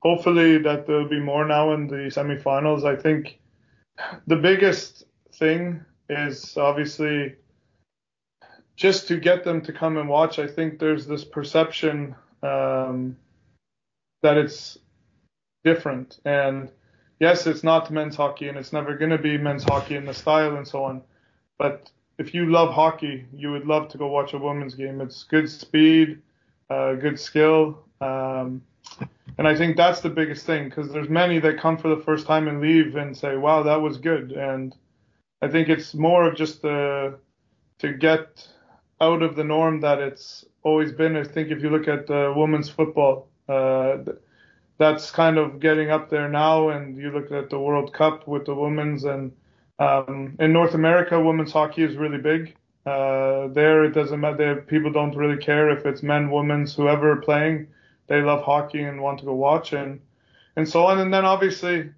hopefully 0.01 0.59
that 0.59 0.87
there'll 0.87 1.09
be 1.09 1.21
more 1.21 1.45
now 1.45 1.73
in 1.73 1.89
the 1.89 2.11
semifinals. 2.11 2.85
I 2.85 2.97
think 2.97 3.39
the 4.27 4.37
biggest 4.37 5.05
thing 5.35 5.85
is 6.09 6.57
obviously 6.57 7.35
just 8.77 9.09
to 9.09 9.19
get 9.19 9.45
them 9.45 9.61
to 9.63 9.73
come 9.73 9.97
and 9.97 10.09
watch. 10.09 10.39
I 10.39 10.47
think 10.47 10.79
there's 10.79 11.07
this 11.07 11.25
perception 11.25 12.15
um, 12.43 13.17
that 14.23 14.37
it's 14.37 14.79
different. 15.65 16.21
And 16.25 16.71
yes, 17.19 17.47
it's 17.47 17.65
not 17.65 17.91
men's 17.91 18.17
hockey 18.17 18.49
and 18.49 18.57
it's 18.57 18.73
never 18.73 18.97
going 18.97 19.11
to 19.11 19.19
be 19.19 19.37
men's 19.37 19.65
hockey 19.65 19.97
in 19.97 20.05
the 20.05 20.15
style 20.15 20.57
and 20.57 20.67
so 20.67 20.85
on. 20.85 21.03
But 21.59 21.91
if 22.19 22.35
you 22.35 22.47
love 22.47 22.73
hockey, 22.73 23.27
you 23.33 23.51
would 23.51 23.67
love 23.67 23.89
to 23.89 23.99
go 23.99 24.07
watch 24.07 24.33
a 24.33 24.39
women's 24.39 24.75
game. 24.75 25.01
It's 25.01 25.25
good 25.25 25.51
speed, 25.51 26.23
uh, 26.71 26.95
good 26.95 27.19
skill. 27.19 27.85
Um, 28.01 28.63
and 29.39 29.47
I 29.47 29.57
think 29.57 29.77
that's 29.77 30.01
the 30.01 30.11
biggest 30.11 30.45
thing 30.45 30.69
because 30.69 30.91
there's 30.93 31.09
many 31.09 31.39
that 31.39 31.61
come 31.61 31.79
for 31.79 31.89
the 31.95 32.03
first 32.03 32.27
time 32.27 32.49
and 32.49 32.61
leave 32.61 32.97
and 32.97 33.17
say, 33.17 33.37
"Wow, 33.37 33.63
that 33.63 33.81
was 33.81 33.97
good." 33.97 34.33
And 34.33 34.75
I 35.41 35.49
think 35.49 35.69
it's 35.69 35.95
more 35.95 36.29
of 36.29 36.37
just 36.37 36.61
the 36.63 37.19
to 37.79 37.93
get 37.93 38.47
out 39.01 39.23
of 39.23 39.37
the 39.37 39.45
norm 39.45 39.81
that 39.81 40.01
it's 40.01 40.45
always 40.65 40.91
been. 40.93 41.17
I 41.17 41.23
think 41.23 41.51
if 41.51 41.63
you 41.63 41.71
look 41.71 41.87
at 41.87 42.11
uh, 42.11 42.35
women's 42.37 42.69
football, 42.69 43.29
uh, 43.49 43.99
that's 44.77 45.13
kind 45.13 45.39
of 45.39 45.61
getting 45.61 45.91
up 45.91 46.11
there 46.11 46.29
now. 46.29 46.71
And 46.71 46.97
you 46.97 47.13
look 47.13 47.31
at 47.31 47.49
the 47.49 47.61
World 47.61 47.95
Cup 47.95 48.27
with 48.27 48.45
the 48.45 48.57
women's, 48.57 49.05
and 49.05 49.31
um, 49.79 50.35
in 50.41 50.53
North 50.53 50.75
America, 50.75 51.21
women's 51.21 51.53
hockey 51.53 51.85
is 51.85 51.97
really 51.97 52.19
big. 52.19 52.57
Uh, 52.85 53.47
there, 53.49 53.85
it 53.85 53.93
doesn't 53.93 54.19
matter. 54.19 54.65
People 54.67 54.91
don't 54.91 55.15
really 55.15 55.37
care 55.37 55.71
if 55.71 55.87
it's 55.87 56.03
men, 56.03 56.33
women's, 56.33 56.75
whoever 56.75 57.15
playing 57.17 57.69
they 58.09 58.21
love 58.21 58.43
hockey 58.43 58.83
and 58.83 59.01
want 59.01 59.21
to 59.21 59.25
go 59.25 59.35
watch 59.35 59.73
and 59.73 60.01
and 60.57 60.69
so 60.69 60.87
on. 60.87 60.99
And 60.99 61.15
then 61.15 61.25
obviously 61.25 61.91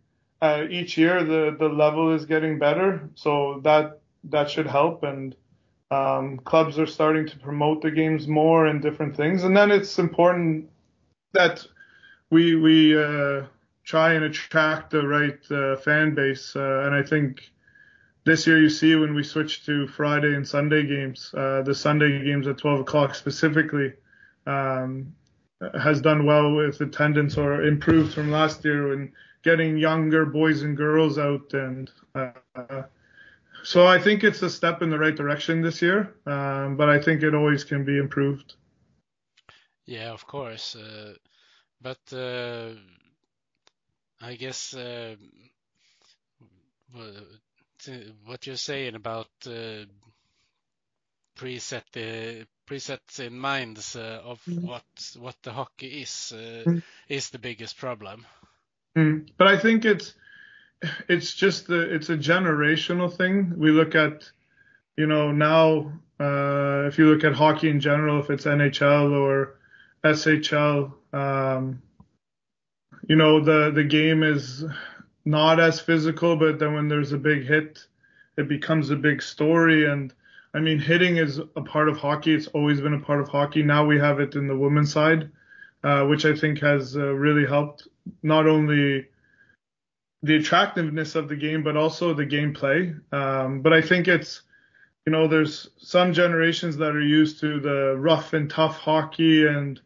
uh, 0.42 0.64
each 0.68 0.99
year 0.99 1.25
the 1.25 1.57
the 1.59 1.68
level 1.68 2.12
is 2.14 2.27
getting 2.27 2.59
better, 2.59 3.09
so 3.14 3.61
that 3.64 4.01
that 4.25 4.51
should 4.51 4.66
help. 4.66 5.03
And 5.03 5.35
um, 5.90 6.38
clubs 6.38 6.79
are 6.79 6.87
starting 6.87 7.27
to 7.27 7.38
promote 7.38 7.83
the 7.83 7.90
games 7.90 8.29
more 8.29 8.66
and 8.66 8.83
different 8.83 9.16
things. 9.16 9.44
And 9.44 9.57
then 9.57 9.70
it's 9.70 9.99
important 9.99 10.68
that 11.33 11.66
we 12.31 12.55
we 12.55 13.03
uh, 13.03 13.44
try 13.85 14.12
and 14.14 14.25
attract 14.25 14.90
the 14.90 15.07
right 15.07 15.38
uh, 15.51 15.77
fan 15.77 16.14
base. 16.14 16.55
Uh, 16.55 16.83
and 16.87 16.94
I 16.94 17.03
think 17.03 17.51
this 18.25 18.46
year 18.46 18.61
you 18.61 18.68
see 18.68 18.94
when 18.94 19.14
we 19.14 19.23
switch 19.23 19.64
to 19.66 19.87
Friday 19.88 20.35
and 20.35 20.46
Sunday 20.46 20.87
games, 20.87 21.33
uh, 21.37 21.62
the 21.62 21.75
Sunday 21.75 22.25
games 22.25 22.46
at 22.46 22.59
12 22.59 22.81
o'clock 22.81 23.14
specifically. 23.14 23.92
Um, 24.46 25.14
has 25.79 26.01
done 26.01 26.25
well 26.25 26.55
with 26.55 26.81
attendance 26.81 27.37
or 27.37 27.62
improved 27.62 28.14
from 28.14 28.31
last 28.31 28.64
year 28.64 28.92
and 28.92 29.12
getting 29.42 29.77
younger 29.77 30.25
boys 30.27 30.62
and 30.62 30.77
girls 30.77 31.18
out 31.18 31.53
and 31.53 31.90
uh, 32.14 32.83
so 33.62 33.87
I 33.87 33.99
think 33.99 34.25
it's 34.25 34.42
a 34.42 34.51
step 34.51 34.83
in 34.83 34.90
the 34.90 34.99
right 34.99 35.14
direction 35.14 35.61
this 35.61 35.83
year, 35.83 36.14
um, 36.27 36.77
but 36.77 36.88
I 36.88 36.99
think 37.01 37.23
it 37.23 37.35
always 37.35 37.64
can 37.64 37.85
be 37.85 37.99
improved. 37.99 38.55
Yeah, 39.87 40.12
of 40.12 40.27
course, 40.27 40.77
uh, 40.77 41.14
but 41.81 41.99
uh, 42.12 42.70
I 44.20 44.35
guess 44.37 44.75
uh, 44.75 45.16
what 48.25 48.46
you're 48.46 48.57
saying 48.57 48.94
about 48.94 49.29
uh, 49.46 49.85
preset 51.37 51.83
the 51.92 52.46
presets 52.71 53.19
in 53.19 53.39
minds 53.39 53.97
uh, 53.97 54.21
of 54.25 54.41
mm. 54.45 54.63
what 54.63 54.85
what 55.19 55.37
the 55.43 55.53
hockey 55.53 56.03
is 56.03 56.33
uh, 56.35 56.63
mm. 56.69 56.83
is 57.09 57.31
the 57.31 57.39
biggest 57.39 57.77
problem. 57.77 58.25
Mm. 58.97 59.29
But 59.37 59.49
I 59.49 59.59
think 59.59 59.85
it's 59.85 60.15
it's 61.09 61.35
just 61.35 61.67
the 61.67 61.95
it's 61.95 62.11
a 62.11 62.17
generational 62.17 63.15
thing. 63.15 63.55
We 63.59 63.71
look 63.71 63.95
at 63.95 64.31
you 64.97 65.07
know 65.07 65.33
now 65.33 65.93
uh, 66.21 66.87
if 66.87 66.99
you 66.99 67.07
look 67.07 67.25
at 67.25 67.33
hockey 67.33 67.71
in 67.71 67.81
general, 67.81 68.21
if 68.21 68.31
it's 68.31 68.45
NHL 68.45 69.13
or 69.13 69.57
SHL. 70.05 70.93
Um, 71.13 71.83
you 73.09 73.17
know, 73.17 73.41
the 73.41 73.73
the 73.73 73.85
game 73.85 74.23
is 74.23 74.65
not 75.25 75.59
as 75.59 75.81
physical, 75.81 76.37
but 76.37 76.59
then 76.59 76.75
when 76.75 76.89
there's 76.89 77.13
a 77.13 77.19
big 77.19 77.47
hit, 77.47 77.85
it 78.37 78.49
becomes 78.49 78.91
a 78.91 78.97
big 78.97 79.23
story. 79.23 79.91
And 79.91 80.13
I 80.53 80.59
mean, 80.59 80.79
hitting 80.79 81.17
is 81.17 81.39
a 81.39 81.63
part 81.63 81.89
of 81.89 81.97
hockey. 81.97 82.35
It's 82.35 82.49
always 82.49 82.81
been 82.81 82.95
a 82.95 83.01
part 83.01 83.21
of 83.21 83.29
hockey. 83.29 83.63
Now 83.63 83.87
we 83.87 83.99
have 83.99 84.19
it 84.19 84.35
in 84.35 84.49
the 84.49 84.57
women's 84.57 84.93
side, 84.93 85.31
uh, 85.85 86.07
which 86.07 86.25
I 86.25 86.35
think 86.35 86.61
has 86.61 86.97
uh, 86.97 87.13
really 87.13 87.47
helped 87.47 87.87
not 88.23 88.49
only 88.49 89.07
the 90.23 90.37
attractiveness 90.37 91.15
of 91.15 91.29
the 91.29 91.37
game, 91.37 91.63
but 91.63 91.77
also 91.77 92.13
the 92.13 92.27
gameplay. 92.27 92.99
Um, 93.13 93.61
but 93.61 93.73
I 93.73 93.81
think 93.81 94.09
it's, 94.09 94.43
you 95.07 95.13
know, 95.13 95.29
there's 95.29 95.71
some 95.79 96.13
generations 96.13 96.77
that 96.79 96.97
are 96.97 97.01
used 97.01 97.41
to 97.41 97.61
the 97.61 97.97
rough 97.97 98.33
and 98.33 98.51
tough 98.51 98.77
hockey, 98.77 99.47
and 99.47 99.81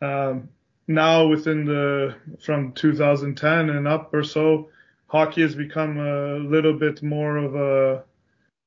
um, 0.00 0.48
now 0.86 1.26
within 1.26 1.64
the 1.64 2.14
from 2.40 2.72
2010 2.72 3.70
and 3.70 3.88
up 3.88 4.14
or 4.14 4.22
so, 4.22 4.68
hockey 5.08 5.42
has 5.42 5.54
become 5.54 5.98
a 5.98 6.36
little 6.36 6.72
bit 6.72 7.02
more 7.02 7.36
of 7.36 7.54
a 7.54 8.04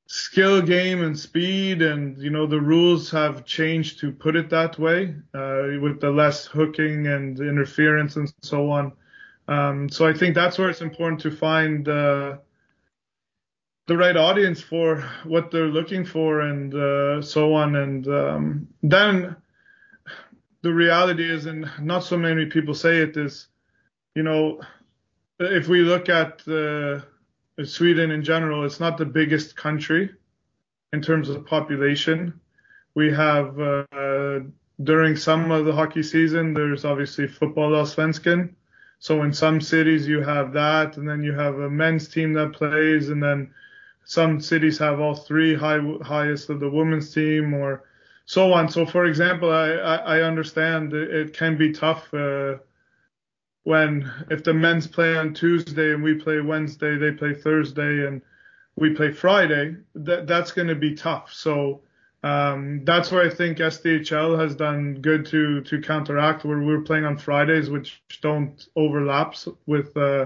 skill 0.10 0.60
game 0.60 1.04
and 1.04 1.18
speed, 1.18 1.84
and 1.84 2.18
you 2.18 2.32
know 2.32 2.48
the 2.48 2.60
rules 2.60 3.12
have 3.12 3.46
changed 3.46 4.00
to 4.00 4.12
put 4.12 4.36
it 4.36 4.50
that 4.50 4.80
way, 4.80 5.14
uh, 5.36 5.80
with 5.80 6.02
the 6.02 6.10
less 6.10 6.46
hooking 6.46 7.06
and 7.06 7.40
interference 7.40 8.16
and 8.16 8.34
so 8.42 8.72
on. 8.72 8.92
Um, 9.48 9.88
so 9.88 10.08
I 10.08 10.14
think 10.14 10.34
that's 10.34 10.58
where 10.58 10.70
it's 10.70 10.82
important 10.82 11.22
to 11.22 11.32
find 11.32 11.88
uh, 11.88 12.38
the 13.86 13.98
right 13.98 14.18
audience 14.18 14.62
for 14.62 15.02
what 15.26 15.52
they're 15.52 15.68
looking 15.68 16.06
for 16.06 16.42
and 16.42 16.74
uh, 16.74 17.22
so 17.22 17.54
on. 17.54 17.76
And 17.76 18.08
um, 18.08 18.68
then 18.82 19.36
the 20.64 20.74
reality 20.74 21.30
is, 21.30 21.46
and 21.46 21.70
not 21.80 22.04
so 22.04 22.18
many 22.18 22.48
people 22.48 22.74
say 22.74 22.98
it, 22.98 23.16
is, 23.16 23.48
you 24.16 24.24
know, 24.24 24.62
if 25.40 25.68
we 25.68 25.82
look 25.82 26.10
at 26.10 26.48
uh, 26.48 27.02
Sweden 27.66 28.12
in 28.12 28.24
general, 28.24 28.66
it's 28.66 28.80
not 28.80 28.98
the 28.98 29.06
biggest 29.06 29.56
country 29.56 30.10
in 30.94 31.02
terms 31.02 31.30
of 31.30 31.46
population. 31.46 32.40
We 32.96 33.12
have 33.14 33.60
uh, 33.60 34.40
during 34.84 35.16
some 35.16 35.52
of 35.52 35.66
the 35.66 35.74
hockey 35.74 36.04
season, 36.04 36.54
there's 36.54 36.86
obviously 36.86 37.28
football 37.28 37.72
Allsvenskan 37.72 38.56
so 39.00 39.24
in 39.24 39.32
some 39.34 39.62
cities 39.62 40.08
you 40.08 40.22
have 40.22 40.52
that, 40.54 40.98
and 40.98 41.08
then 41.08 41.24
you 41.24 41.32
have 41.34 41.58
a 41.58 41.70
men's 41.70 42.10
team 42.10 42.34
that 42.34 42.52
plays, 42.52 43.10
and 43.10 43.24
then 43.24 43.54
some 44.04 44.42
cities 44.42 44.78
have 44.80 45.00
all 45.00 45.16
three 45.16 45.56
high, 45.56 45.80
highest 46.04 46.50
of 46.50 46.60
the 46.60 46.70
women's 46.70 47.14
team, 47.14 47.54
or 47.54 47.86
so 48.26 48.52
on. 48.52 48.68
So 48.68 48.86
for 48.86 49.06
example, 49.06 49.52
I, 49.52 49.72
I, 49.72 50.22
understand 50.22 50.94
it 50.94 51.34
can 51.34 51.58
be 51.58 51.72
tough 51.72 52.14
uh, 52.14 52.58
when 53.70 54.12
if 54.32 54.44
the 54.44 54.54
men's 54.54 54.88
play 54.88 55.16
on 55.16 55.36
Tuesday 55.36 55.94
and 55.94 56.02
we 56.02 56.16
play 56.16 56.42
Wednesday, 56.42 56.98
they 56.98 57.12
play 57.12 57.36
Thursday, 57.36 58.08
and 58.08 58.24
we 58.76 58.96
play 58.96 59.12
Friday. 59.12 59.76
That 59.94 60.26
that's 60.26 60.54
going 60.54 60.70
to 60.70 60.76
be 60.76 60.96
tough. 60.96 61.32
So 61.32 61.82
um, 62.24 62.84
that's 62.84 63.12
where 63.12 63.24
I 63.24 63.30
think 63.30 63.60
SDHL 63.60 64.40
has 64.40 64.56
done 64.56 65.02
good 65.02 65.28
to 65.28 65.62
to 65.62 65.82
counteract 65.82 66.46
where 66.46 66.60
we're 66.60 66.82
playing 66.82 67.06
on 67.06 67.18
Fridays, 67.18 67.70
which 67.70 68.02
don't 68.24 68.60
overlap 68.76 69.36
with 69.68 69.96
uh, 69.96 70.26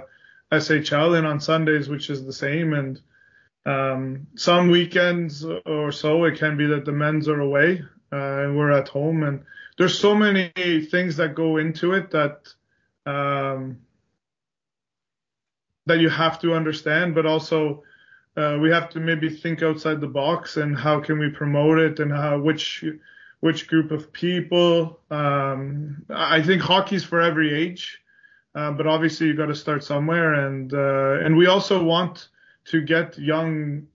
SHL, 0.54 1.18
and 1.18 1.28
on 1.28 1.42
Sundays, 1.42 1.90
which 1.90 2.10
is 2.10 2.26
the 2.26 2.32
same. 2.32 2.72
And 2.72 3.02
um, 3.66 4.28
some 4.36 4.70
weekends 4.70 5.46
or 5.66 5.92
so, 5.92 6.24
it 6.24 6.40
can 6.40 6.56
be 6.56 6.68
that 6.68 6.86
the 6.86 6.94
men's 6.94 7.28
are 7.28 7.42
away 7.42 7.82
uh, 8.14 8.44
and 8.44 8.58
we're 8.58 8.72
at 8.72 8.88
home. 8.88 9.24
And 9.24 9.44
there's 9.78 10.00
so 10.00 10.16
many 10.16 10.50
things 10.90 11.18
that 11.18 11.36
go 11.36 11.58
into 11.58 11.92
it 11.92 12.10
that 12.12 12.54
um, 13.06 13.80
that 15.86 16.00
you 16.00 16.10
have 16.10 16.40
to 16.42 16.54
understand, 16.54 17.14
but 17.16 17.26
also 17.26 17.84
uh, 18.38 18.58
we 18.62 18.70
have 18.70 18.90
to 18.90 19.00
maybe 19.00 19.30
think 19.30 19.62
outside 19.62 20.02
the 20.02 20.08
box 20.08 20.58
and 20.58 20.78
how 20.78 21.00
can 21.00 21.20
we 21.20 21.30
promote 21.30 21.78
it 21.80 22.00
and 22.00 22.12
how 22.12 22.40
which 22.40 22.84
which 23.42 23.68
group 23.68 23.92
of 23.92 24.12
people. 24.14 25.00
Um, 25.12 26.06
I 26.10 26.42
think 26.42 26.62
hockey's 26.62 27.04
for 27.04 27.20
every 27.20 27.54
age, 27.54 28.00
uh, 28.56 28.72
but 28.72 28.88
obviously 28.88 29.28
you 29.28 29.36
got 29.36 29.48
to 29.48 29.56
start 29.56 29.84
somewhere, 29.84 30.34
and 30.48 30.74
uh, 30.74 31.26
and 31.26 31.36
we 31.36 31.48
also 31.48 31.84
want 31.84 32.30
to 32.66 32.82
get 32.82 33.20
young 33.20 33.88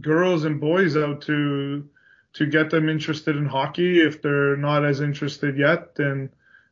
girls 0.00 0.44
and 0.44 0.60
boys 0.60 0.96
out 0.96 1.22
to 1.22 1.88
to 2.32 2.46
get 2.46 2.70
them 2.70 2.88
interested 2.88 3.36
in 3.36 3.46
hockey 3.46 4.00
if 4.00 4.22
they're 4.22 4.56
not 4.56 4.84
as 4.84 5.00
interested 5.00 5.56
yet. 5.56 5.98
And 5.98 6.30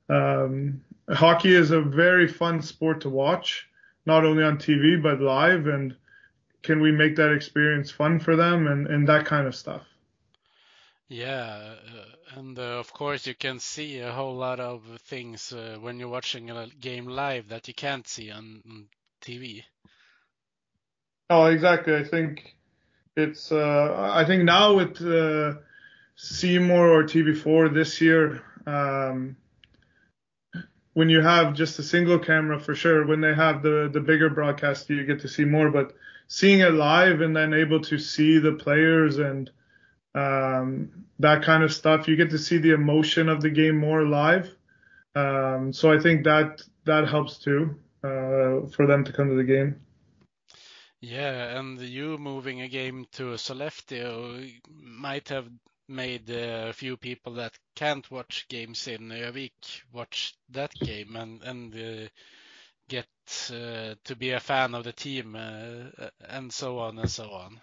um, 0.08 0.80
hockey 1.10 1.54
is 1.54 1.70
a 1.70 1.80
very 1.80 2.28
fun 2.28 2.62
sport 2.62 3.02
to 3.02 3.08
watch, 3.08 3.68
not 4.06 4.24
only 4.24 4.42
on 4.42 4.58
TV 4.58 5.02
but 5.02 5.20
live 5.20 5.66
and 5.66 5.96
can 6.62 6.80
we 6.80 6.92
make 6.92 7.16
that 7.16 7.32
experience 7.32 7.90
fun 7.90 8.18
for 8.18 8.36
them 8.36 8.66
and, 8.66 8.86
and 8.86 9.08
that 9.08 9.24
kind 9.24 9.46
of 9.46 9.54
stuff. 9.54 9.82
Yeah, 11.08 11.74
uh, 11.74 12.38
and 12.38 12.58
uh, 12.58 12.78
of 12.78 12.92
course 12.92 13.26
you 13.26 13.34
can 13.34 13.60
see 13.60 14.00
a 14.00 14.12
whole 14.12 14.36
lot 14.36 14.60
of 14.60 14.82
things 15.06 15.52
uh, 15.52 15.78
when 15.80 15.98
you're 15.98 16.08
watching 16.08 16.50
a 16.50 16.66
game 16.80 17.06
live 17.06 17.48
that 17.48 17.66
you 17.66 17.74
can't 17.74 18.06
see 18.06 18.30
on, 18.30 18.62
on 18.68 18.88
TV. 19.22 19.64
Oh, 21.30 21.46
exactly. 21.46 21.94
I 21.94 22.04
think 22.04 22.56
it's. 23.16 23.52
Uh, 23.52 24.10
I 24.12 24.24
think 24.24 24.44
now 24.44 24.74
with 24.74 25.00
uh, 25.00 25.60
C 26.16 26.58
or 26.58 27.04
TV4 27.04 27.72
this 27.72 28.00
year, 28.00 28.42
um, 28.66 29.36
when 30.94 31.08
you 31.08 31.20
have 31.20 31.54
just 31.54 31.78
a 31.78 31.82
single 31.82 32.18
camera, 32.18 32.58
for 32.58 32.74
sure. 32.74 33.06
When 33.06 33.20
they 33.20 33.34
have 33.34 33.62
the 33.62 33.88
the 33.92 34.00
bigger 34.00 34.30
broadcast, 34.30 34.90
you 34.90 35.04
get 35.04 35.20
to 35.20 35.28
see 35.28 35.44
more. 35.44 35.70
But 35.70 35.94
seeing 36.26 36.60
it 36.60 36.72
live 36.72 37.20
and 37.20 37.34
then 37.34 37.54
able 37.54 37.80
to 37.80 37.98
see 37.98 38.38
the 38.38 38.52
players 38.52 39.18
and 39.18 39.50
um, 40.14 41.04
that 41.18 41.42
kind 41.42 41.62
of 41.62 41.72
stuff. 41.72 42.08
You 42.08 42.16
get 42.16 42.30
to 42.30 42.38
see 42.38 42.58
the 42.58 42.74
emotion 42.74 43.28
of 43.28 43.40
the 43.40 43.50
game 43.50 43.76
more 43.76 44.04
live. 44.04 44.54
Um, 45.14 45.72
so 45.72 45.92
I 45.92 45.98
think 45.98 46.24
that 46.24 46.62
that 46.84 47.08
helps 47.08 47.38
too 47.38 47.76
uh, 48.04 48.68
for 48.70 48.86
them 48.86 49.04
to 49.04 49.12
come 49.12 49.28
to 49.28 49.34
the 49.34 49.44
game. 49.44 49.80
Yeah, 51.00 51.58
and 51.58 51.80
you 51.80 52.18
moving 52.18 52.60
a 52.60 52.68
game 52.68 53.06
to 53.12 53.34
Sollefteå 53.36 54.52
might 54.82 55.28
have 55.28 55.48
made 55.88 56.30
a 56.30 56.72
few 56.72 56.96
people 56.96 57.34
that 57.34 57.58
can't 57.74 58.10
watch 58.10 58.46
games 58.48 58.88
in 58.88 59.08
Övik 59.08 59.82
watch 59.92 60.34
that 60.50 60.74
game 60.82 61.16
and 61.16 61.42
and 61.42 61.74
uh, 61.74 62.08
get 62.88 63.06
uh, 63.50 63.94
to 64.04 64.16
be 64.16 64.30
a 64.30 64.40
fan 64.40 64.74
of 64.74 64.84
the 64.84 64.92
team 64.92 65.36
uh, 65.36 66.04
uh, 66.04 66.10
and 66.28 66.52
so 66.52 66.78
on 66.78 66.98
and 66.98 67.10
so 67.10 67.30
on. 67.30 67.60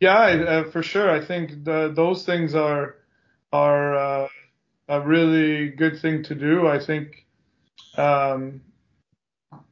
Yeah, 0.00 0.18
uh, 0.18 0.70
for 0.70 0.82
sure. 0.82 1.10
I 1.10 1.24
think 1.24 1.64
the, 1.64 1.92
those 1.94 2.24
things 2.24 2.54
are 2.54 2.96
are 3.52 3.96
uh, 3.96 4.28
a 4.88 5.00
really 5.00 5.70
good 5.70 6.00
thing 6.00 6.22
to 6.24 6.34
do. 6.34 6.68
I 6.68 6.78
think 6.78 7.26
um, 7.96 8.60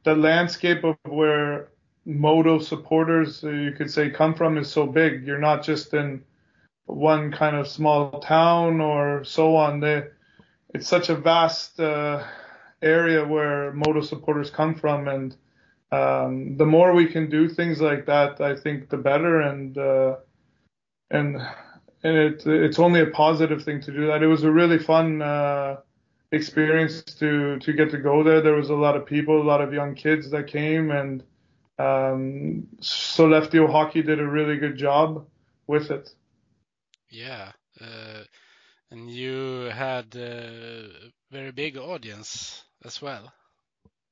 the 0.03 0.15
landscape 0.15 0.83
of 0.83 0.97
where 1.05 1.69
Modo 2.05 2.59
supporters, 2.59 3.43
you 3.43 3.73
could 3.77 3.91
say, 3.91 4.09
come 4.09 4.33
from 4.33 4.57
is 4.57 4.69
so 4.69 4.85
big. 4.85 5.25
You're 5.25 5.39
not 5.39 5.63
just 5.63 5.93
in 5.93 6.23
one 6.87 7.31
kind 7.31 7.55
of 7.55 7.67
small 7.67 8.19
town 8.19 8.81
or 8.81 9.23
so 9.23 9.55
on. 9.55 9.79
They, 9.79 10.03
it's 10.73 10.87
such 10.87 11.09
a 11.09 11.15
vast 11.15 11.79
uh, 11.79 12.23
area 12.81 13.25
where 13.25 13.71
Modo 13.73 14.01
supporters 14.01 14.49
come 14.49 14.73
from, 14.75 15.07
and 15.07 15.35
um, 15.91 16.57
the 16.57 16.65
more 16.65 16.93
we 16.93 17.07
can 17.07 17.29
do 17.29 17.47
things 17.47 17.79
like 17.79 18.05
that, 18.07 18.41
I 18.41 18.55
think 18.55 18.89
the 18.89 18.97
better, 18.97 19.41
and 19.41 19.77
uh, 19.77 20.15
and 21.11 21.37
and 22.03 22.17
it 22.17 22.45
it's 22.45 22.79
only 22.79 23.01
a 23.01 23.07
positive 23.07 23.63
thing 23.63 23.81
to 23.81 23.91
do 23.91 24.07
that. 24.07 24.23
It 24.23 24.27
was 24.27 24.43
a 24.43 24.51
really 24.51 24.79
fun 24.79 25.21
uh, 25.21 25.77
experience 26.31 27.01
to 27.01 27.59
to 27.59 27.73
get 27.73 27.91
to 27.91 27.97
go 27.97 28.23
there. 28.23 28.41
There 28.41 28.55
was 28.55 28.69
a 28.69 28.75
lot 28.75 28.95
of 28.95 29.05
people, 29.05 29.41
a 29.41 29.43
lot 29.43 29.61
of 29.61 29.73
young 29.73 29.95
kids 29.95 30.29
that 30.31 30.47
came, 30.47 30.91
and 30.91 31.23
um, 31.79 32.67
Sollefteå 32.81 33.69
Hockey 33.69 34.01
did 34.01 34.19
a 34.19 34.27
really 34.27 34.57
good 34.57 34.77
job 34.77 35.25
with 35.67 35.91
it. 35.91 36.13
Yeah. 37.09 37.51
Uh, 37.79 38.23
and 38.91 39.09
you 39.09 39.69
had 39.73 40.15
a 40.15 40.89
very 41.31 41.51
big 41.51 41.77
audience 41.77 42.63
as 42.83 43.01
well. 43.01 43.33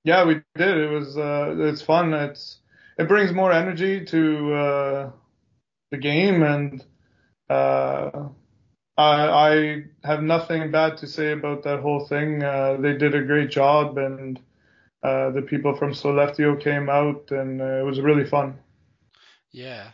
Yeah, 0.03 0.25
we 0.25 0.35
did. 0.55 0.77
It 0.77 0.89
was 0.89 1.17
uh, 1.17 1.55
it's 1.57 1.81
fun. 1.81 2.13
It's 2.13 2.59
it 2.97 3.07
brings 3.07 3.33
more 3.33 3.51
energy 3.51 4.05
to 4.05 4.53
uh, 4.53 5.11
the 5.91 5.97
game, 5.97 6.43
and 6.43 6.83
uh, 7.49 8.29
I, 8.97 9.27
I 9.27 9.83
have 10.03 10.21
nothing 10.21 10.71
bad 10.71 10.97
to 10.97 11.07
say 11.07 11.31
about 11.31 11.63
that 11.63 11.81
whole 11.81 12.05
thing. 12.05 12.43
Uh, 12.43 12.77
they 12.79 12.93
did 12.93 13.15
a 13.15 13.23
great 13.23 13.49
job, 13.49 13.97
and 13.97 14.39
uh, 15.03 15.31
the 15.31 15.41
people 15.41 15.75
from 15.75 15.91
Sollefteå 15.93 16.61
came 16.61 16.89
out, 16.89 17.31
and 17.31 17.61
uh, 17.61 17.79
it 17.81 17.85
was 17.85 17.99
really 17.99 18.25
fun. 18.25 18.59
Yeah. 19.51 19.91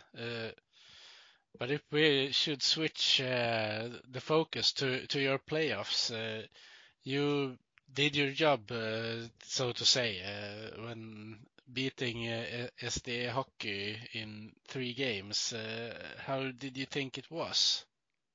But 1.62 1.70
if 1.70 1.82
we 1.92 2.32
should 2.32 2.60
switch 2.60 3.20
uh, 3.20 3.88
the 4.10 4.20
focus 4.20 4.72
to 4.72 5.06
to 5.06 5.20
your 5.20 5.38
playoffs, 5.38 6.10
uh, 6.10 6.44
you 7.04 7.56
did 7.94 8.16
your 8.16 8.32
job, 8.32 8.62
uh, 8.72 9.28
so 9.44 9.70
to 9.70 9.84
say, 9.84 10.08
when 10.84 11.38
beating 11.72 12.28
uh, 12.28 12.66
SDE 12.82 13.28
Hockey 13.28 13.96
in 14.12 14.50
three 14.66 14.92
games. 14.92 15.54
How 16.26 16.50
did 16.50 16.76
you 16.76 16.86
think 16.86 17.16
it 17.16 17.30
was? 17.30 17.84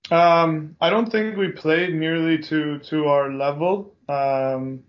Um, 0.10 0.78
I 0.80 0.90
don't 0.90 1.12
think 1.12 1.36
we 1.36 1.50
played 1.52 1.94
nearly 1.94 2.38
to 2.44 2.80
to 2.92 3.08
our 3.08 3.30
level 3.30 3.94
um, 4.08 4.84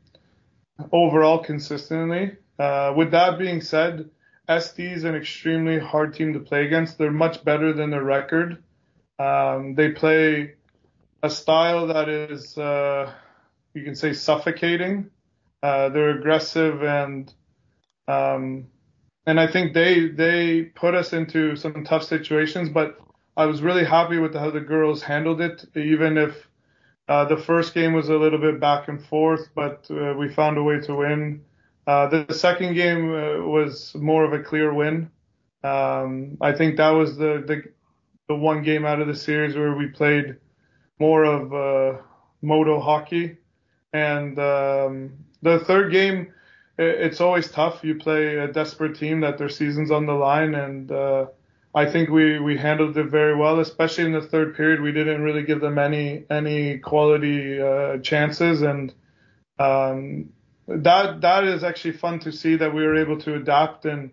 overall 0.92 1.42
consistently. 1.42 2.36
Uh, 2.56 2.94
with 2.96 3.10
that 3.10 3.36
being 3.36 3.60
said, 3.62 4.08
SD 4.48 4.92
is 4.92 5.04
an 5.04 5.14
extremely 5.14 5.78
hard 5.78 6.14
team 6.14 6.32
to 6.32 6.40
play 6.40 6.66
against. 6.66 6.98
They're 6.98 7.10
much 7.10 7.44
better 7.44 7.72
than 7.72 7.90
their 7.90 8.04
record. 8.04 8.62
Um, 9.18 9.74
they 9.74 9.90
play 9.90 10.54
a 11.22 11.30
style 11.30 11.88
that 11.88 12.08
is, 12.08 12.56
uh, 12.56 13.12
you 13.74 13.84
can 13.84 13.94
say, 13.94 14.12
suffocating. 14.12 15.10
Uh, 15.62 15.88
they're 15.90 16.18
aggressive 16.18 16.82
and 16.82 17.32
um, 18.06 18.68
and 19.26 19.38
I 19.38 19.46
think 19.46 19.74
they 19.74 20.08
they 20.08 20.62
put 20.62 20.94
us 20.94 21.12
into 21.12 21.56
some 21.56 21.84
tough 21.84 22.04
situations. 22.04 22.70
But 22.70 22.98
I 23.36 23.44
was 23.46 23.60
really 23.60 23.84
happy 23.84 24.18
with 24.18 24.34
how 24.34 24.50
the 24.50 24.60
girls 24.60 25.02
handled 25.02 25.40
it, 25.42 25.64
even 25.76 26.16
if 26.16 26.48
uh, 27.08 27.24
the 27.26 27.36
first 27.36 27.74
game 27.74 27.92
was 27.92 28.08
a 28.08 28.16
little 28.16 28.38
bit 28.38 28.60
back 28.60 28.88
and 28.88 29.04
forth, 29.04 29.48
but 29.54 29.86
uh, 29.90 30.14
we 30.18 30.28
found 30.28 30.58
a 30.58 30.62
way 30.62 30.80
to 30.80 30.94
win. 30.94 31.44
Uh, 31.88 32.06
the 32.06 32.34
second 32.34 32.74
game 32.74 33.14
uh, 33.14 33.38
was 33.46 33.94
more 33.94 34.22
of 34.22 34.34
a 34.34 34.42
clear 34.42 34.74
win. 34.74 35.10
Um, 35.64 36.36
I 36.38 36.52
think 36.52 36.76
that 36.76 36.90
was 36.90 37.16
the, 37.16 37.42
the, 37.46 37.62
the 38.28 38.34
one 38.34 38.62
game 38.62 38.84
out 38.84 39.00
of 39.00 39.08
the 39.08 39.16
series 39.16 39.56
where 39.56 39.74
we 39.74 39.86
played 39.86 40.36
more 40.98 41.24
of 41.24 41.54
uh, 41.54 42.02
Modo 42.42 42.78
hockey. 42.78 43.38
And 43.94 44.38
um, 44.38 45.12
the 45.40 45.60
third 45.60 45.90
game, 45.90 46.34
it's 46.76 47.22
always 47.22 47.50
tough. 47.50 47.82
You 47.82 47.94
play 47.94 48.36
a 48.36 48.52
desperate 48.52 48.96
team 48.96 49.20
that 49.22 49.38
their 49.38 49.48
season's 49.48 49.90
on 49.90 50.04
the 50.04 50.12
line, 50.12 50.54
and 50.54 50.92
uh, 50.92 51.26
I 51.74 51.90
think 51.90 52.10
we 52.10 52.38
we 52.38 52.56
handled 52.56 52.96
it 52.96 53.06
very 53.06 53.34
well, 53.34 53.58
especially 53.60 54.04
in 54.04 54.12
the 54.12 54.22
third 54.22 54.54
period. 54.54 54.80
We 54.80 54.92
didn't 54.92 55.22
really 55.22 55.42
give 55.42 55.60
them 55.60 55.78
any 55.78 56.24
any 56.30 56.78
quality 56.78 57.60
uh, 57.60 57.98
chances, 57.98 58.62
and 58.62 58.94
um, 59.58 60.28
that 60.68 61.20
that 61.22 61.44
is 61.44 61.64
actually 61.64 61.92
fun 61.92 62.20
to 62.20 62.32
see 62.32 62.56
that 62.56 62.72
we 62.72 62.82
were 62.84 62.96
able 62.96 63.18
to 63.18 63.34
adapt 63.34 63.84
and 63.84 64.10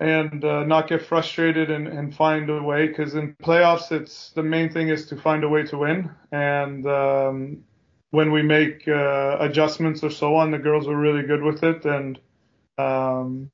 and 0.00 0.44
uh, 0.44 0.64
not 0.64 0.88
get 0.88 1.02
frustrated 1.02 1.70
and, 1.70 1.86
and 1.86 2.14
find 2.14 2.50
a 2.50 2.60
way 2.60 2.88
because 2.88 3.14
in 3.14 3.34
playoffs 3.42 3.92
it's 3.92 4.30
the 4.30 4.42
main 4.42 4.70
thing 4.72 4.88
is 4.88 5.06
to 5.06 5.16
find 5.16 5.44
a 5.44 5.48
way 5.48 5.62
to 5.62 5.78
win. 5.78 6.10
And 6.32 6.84
um, 6.86 7.64
when 8.10 8.32
we 8.32 8.42
make 8.42 8.88
uh, 8.88 9.36
adjustments 9.38 10.02
or 10.02 10.10
so 10.10 10.34
on 10.34 10.50
the 10.50 10.58
girls 10.58 10.88
were 10.88 10.98
really 10.98 11.22
good 11.22 11.42
with 11.42 11.62
it. 11.62 11.84
And 11.84 12.18
um, 12.76 13.50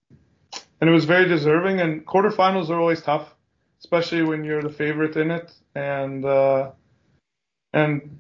and 0.81 0.89
it 0.89 0.93
was 0.93 1.05
very 1.05 1.29
deserving. 1.29 1.81
And 1.81 2.07
quarterfinals 2.07 2.71
are 2.71 2.81
always 2.81 3.03
tough 3.03 3.35
especially 3.81 4.23
when 4.23 4.45
you're 4.45 4.63
the 4.63 4.71
favorite 4.71 5.17
in 5.17 5.31
it. 5.31 5.53
And 5.75 6.25
uh, 6.25 6.71
and 7.73 8.19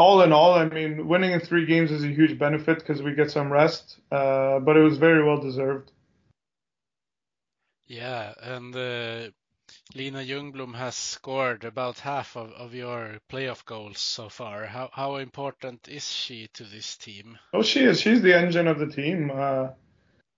all 0.00 0.22
in 0.22 0.32
all, 0.32 0.54
I 0.54 0.64
mean, 0.64 1.06
winning 1.06 1.32
in 1.32 1.40
three 1.40 1.66
games 1.66 1.90
is 1.90 2.02
a 2.02 2.08
huge 2.08 2.38
benefit 2.38 2.78
because 2.78 3.02
we 3.02 3.14
get 3.14 3.30
some 3.30 3.52
rest, 3.52 3.98
uh, 4.10 4.58
but 4.58 4.78
it 4.78 4.82
was 4.82 4.96
very 4.96 5.22
well 5.22 5.38
deserved. 5.38 5.92
Yeah, 7.86 8.32
and 8.40 8.74
uh, 8.74 9.28
Lina 9.94 10.20
Ljungblom 10.20 10.74
has 10.74 10.94
scored 10.94 11.64
about 11.64 11.98
half 11.98 12.34
of, 12.34 12.50
of 12.52 12.74
your 12.74 13.18
playoff 13.28 13.66
goals 13.66 13.98
so 13.98 14.30
far. 14.30 14.64
How 14.64 14.88
how 14.90 15.16
important 15.16 15.86
is 15.86 16.10
she 16.10 16.48
to 16.54 16.64
this 16.64 16.96
team? 16.96 17.38
Oh, 17.52 17.62
she 17.62 17.80
is. 17.80 18.00
She's 18.00 18.22
the 18.22 18.34
engine 18.34 18.68
of 18.68 18.78
the 18.78 18.86
team. 18.86 19.30
Uh, 19.30 19.68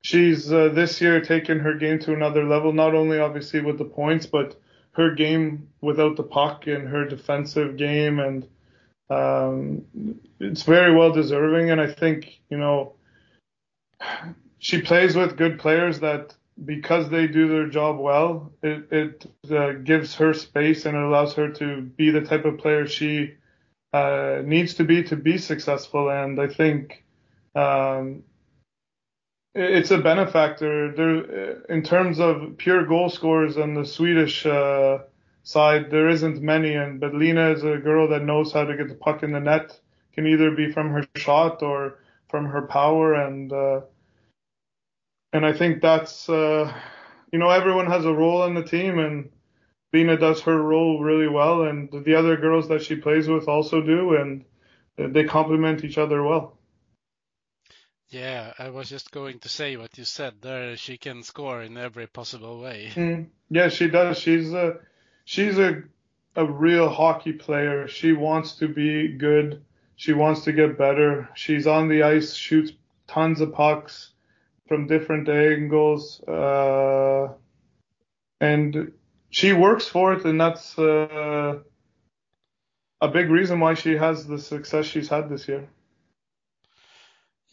she's 0.03 0.53
uh, 0.53 0.71
this 0.71 1.01
year 1.01 1.21
taken 1.21 1.61
her 1.61 1.75
game 1.75 2.01
to 2.01 2.13
another 2.13 2.45
level. 2.45 2.73
Not 2.73 2.97
only 2.97 3.21
obviously 3.21 3.61
with 3.61 3.79
the 3.79 3.85
points, 4.01 4.27
but 4.27 4.61
her 4.93 5.15
game 5.15 5.69
without 5.81 6.17
the 6.17 6.25
puck 6.25 6.67
and 6.67 6.89
her 6.89 7.05
defensive 7.05 7.77
game 7.77 8.19
and 8.19 8.49
um, 9.11 9.83
it's 10.41 10.63
very 10.63 10.95
well 10.95 11.13
deserving, 11.13 11.71
and 11.71 11.81
I 11.81 11.93
think 11.93 12.41
you 12.49 12.59
know 12.59 12.95
she 14.59 14.81
plays 14.81 15.17
with 15.17 15.37
good 15.37 15.59
players 15.59 16.01
that 16.01 16.35
because 16.65 17.09
they 17.09 17.27
do 17.27 17.49
their 17.49 17.67
job 17.67 17.99
well, 17.99 18.53
it, 18.63 18.87
it 18.93 19.27
uh, 19.51 19.73
gives 19.73 20.15
her 20.15 20.35
space 20.35 20.87
and 20.87 20.97
it 20.97 21.03
allows 21.03 21.35
her 21.35 21.51
to 21.51 21.83
be 21.83 22.11
the 22.11 22.21
type 22.21 22.45
of 22.45 22.59
player 22.59 22.87
she 22.87 23.35
uh, 23.93 24.43
needs 24.45 24.75
to 24.75 24.85
be 24.85 25.03
to 25.05 25.17
be 25.17 25.39
successful. 25.39 26.11
And 26.11 26.41
I 26.41 26.47
think 26.47 27.05
um, 27.55 28.23
it's 29.55 29.91
a 29.91 29.99
benefactor. 29.99 30.93
There, 30.93 31.63
in 31.65 31.83
terms 31.83 32.21
of 32.21 32.57
pure 32.57 32.87
goal 32.87 33.09
scorers 33.09 33.57
and 33.57 33.77
the 33.77 33.85
Swedish 33.85 34.47
uh, 34.47 34.99
side, 35.43 35.91
there 35.91 36.09
isn't 36.09 36.41
many, 36.41 36.75
and 36.75 37.01
but 37.01 37.15
Lina 37.15 37.51
is 37.51 37.65
a 37.65 37.79
girl 37.79 38.09
that 38.09 38.25
knows 38.25 38.53
how 38.53 38.65
to 38.65 38.77
get 38.77 38.89
the 38.89 38.95
puck 38.95 39.23
in 39.23 39.33
the 39.33 39.41
net. 39.41 39.79
Can 40.15 40.27
either 40.27 40.51
be 40.51 40.71
from 40.71 40.91
her 40.91 41.05
shot 41.17 41.63
or 41.63 41.99
from 42.29 42.47
her 42.47 42.63
power, 42.63 43.15
and 43.15 43.53
uh, 43.53 43.81
and 45.33 45.45
I 45.45 45.53
think 45.53 45.81
that's 45.81 46.29
uh, 46.29 46.73
you 47.33 47.39
know 47.39 47.51
everyone 47.51 47.87
has 47.87 48.05
a 48.05 48.13
role 48.13 48.45
in 48.45 48.55
the 48.55 48.65
team, 48.65 48.99
and 48.99 49.31
Lina 49.93 50.17
does 50.17 50.43
her 50.43 50.61
role 50.61 51.01
really 51.01 51.29
well, 51.29 51.63
and 51.63 51.91
the 52.05 52.15
other 52.15 52.37
girls 52.37 52.69
that 52.69 52.83
she 52.83 52.97
plays 52.97 53.29
with 53.29 53.49
also 53.49 53.81
do, 53.81 54.17
and 54.17 54.45
they 54.97 55.25
complement 55.25 55.85
each 55.85 55.99
other 55.99 56.23
well. 56.23 56.57
Yeah, 58.09 58.53
I 58.59 58.69
was 58.69 58.91
just 58.91 59.11
going 59.11 59.39
to 59.39 59.49
say 59.49 59.79
what 59.79 59.97
you 59.97 60.05
said 60.05 60.35
there. 60.43 60.77
She 60.77 60.99
can 60.99 61.23
score 61.23 61.63
in 61.63 61.79
every 61.79 62.07
possible 62.07 62.61
way. 62.61 62.91
Mm, 62.95 63.29
yeah, 63.49 63.71
she 63.71 63.89
does. 63.89 64.19
She's 64.19 64.53
a 64.53 64.81
she's 65.25 65.59
a 65.59 65.83
a 66.35 66.45
real 66.45 66.89
hockey 66.89 67.33
player. 67.33 67.87
She 67.87 68.13
wants 68.13 68.55
to 68.57 68.69
be 68.69 69.09
good. 69.09 69.63
She 69.97 70.13
wants 70.13 70.45
to 70.45 70.53
get 70.53 70.79
better. 70.79 71.29
She's 71.35 71.67
on 71.67 71.89
the 71.89 72.03
ice, 72.03 72.35
shoots 72.35 72.73
tons 73.07 73.41
of 73.41 73.53
pucks 73.53 74.13
from 74.67 74.87
different 74.87 75.29
angles, 75.29 76.23
uh, 76.27 77.29
and 78.41 78.93
she 79.31 79.53
works 79.53 79.87
for 79.87 80.15
it, 80.15 80.25
and 80.25 80.41
that's 80.41 80.79
uh, 80.79 81.59
a 83.01 83.09
big 83.09 83.31
reason 83.31 83.61
why 83.61 83.75
she 83.75 83.97
has 83.97 84.27
the 84.27 84.39
success 84.39 84.87
she's 84.87 85.09
had 85.09 85.29
this 85.29 85.47
year. 85.47 85.69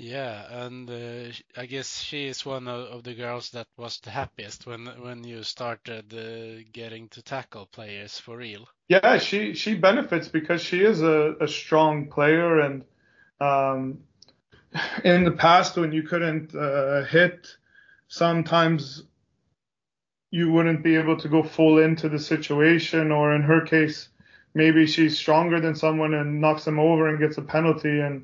Yeah, 0.01 0.63
and 0.63 0.89
uh, 0.89 1.33
I 1.57 1.65
guess 1.65 2.01
she 2.01 2.27
is 2.27 2.45
one 2.45 2.69
of, 2.69 2.87
of, 2.87 3.03
the 3.03 3.13
girls 3.13 3.49
that 3.49 3.67
was 3.75 3.99
the 3.99 4.11
happiest 4.11 4.65
when 4.65 4.85
when 5.01 5.25
you 5.25 5.43
started 5.43 6.13
uh, 6.13 6.63
getting 6.71 7.09
to 7.09 7.21
tackle 7.21 7.65
players 7.65 8.17
for 8.17 8.37
real. 8.37 8.69
Yeah, 8.87 9.17
she 9.17 9.55
she 9.55 9.75
benefits 9.75 10.29
because 10.29 10.61
she 10.61 10.85
is 10.85 11.01
a, 11.01 11.35
a 11.41 11.49
strong 11.49 12.09
player, 12.09 12.61
and 12.61 12.85
um, 13.41 13.99
in 15.03 15.25
the 15.25 15.31
past 15.31 15.75
when 15.75 15.91
you 15.91 16.03
couldn't 16.03 16.55
uh, 16.55 17.03
hit, 17.03 17.47
sometimes 18.07 19.03
you 20.31 20.49
wouldn't 20.49 20.81
be 20.81 20.95
able 20.95 21.17
to 21.17 21.27
go 21.27 21.43
full 21.43 21.77
into 21.77 22.07
the 22.07 22.19
situation, 22.19 23.11
or 23.11 23.35
in 23.35 23.41
her 23.41 23.65
case, 23.65 24.07
maybe 24.53 24.87
she's 24.87 25.17
stronger 25.17 25.59
than 25.59 25.75
someone 25.75 26.13
and 26.13 26.39
knocks 26.39 26.63
them 26.63 26.79
over 26.79 27.09
and 27.09 27.19
gets 27.19 27.37
a 27.37 27.41
penalty 27.41 27.99
and 27.99 28.23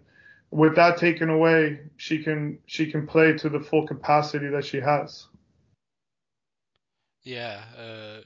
with 0.51 0.75
that 0.75 0.97
taken 0.97 1.29
away, 1.29 1.79
she 1.97 2.23
can 2.23 2.59
she 2.65 2.91
can 2.91 3.07
play 3.07 3.33
to 3.33 3.49
the 3.49 3.59
full 3.59 3.87
capacity 3.87 4.47
that 4.49 4.65
she 4.65 4.79
has. 4.79 5.27
Yeah, 7.23 7.61
uh, 7.77 8.21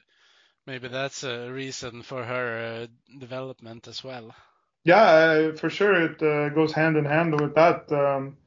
maybe 0.68 0.90
that's 0.90 1.24
a 1.24 1.50
reason 1.50 2.04
for 2.04 2.24
her 2.24 2.84
uh, 2.84 3.18
development 3.18 3.88
as 3.88 4.04
well. 4.04 4.36
Yeah, 4.84 5.02
uh, 5.02 5.56
for 5.56 5.70
sure, 5.70 6.02
it 6.02 6.22
uh, 6.22 6.50
goes 6.50 6.74
hand 6.74 6.98
in 6.98 7.06
hand 7.06 7.40
with 7.40 7.56
that. 7.56 7.92
Um, 7.92 8.38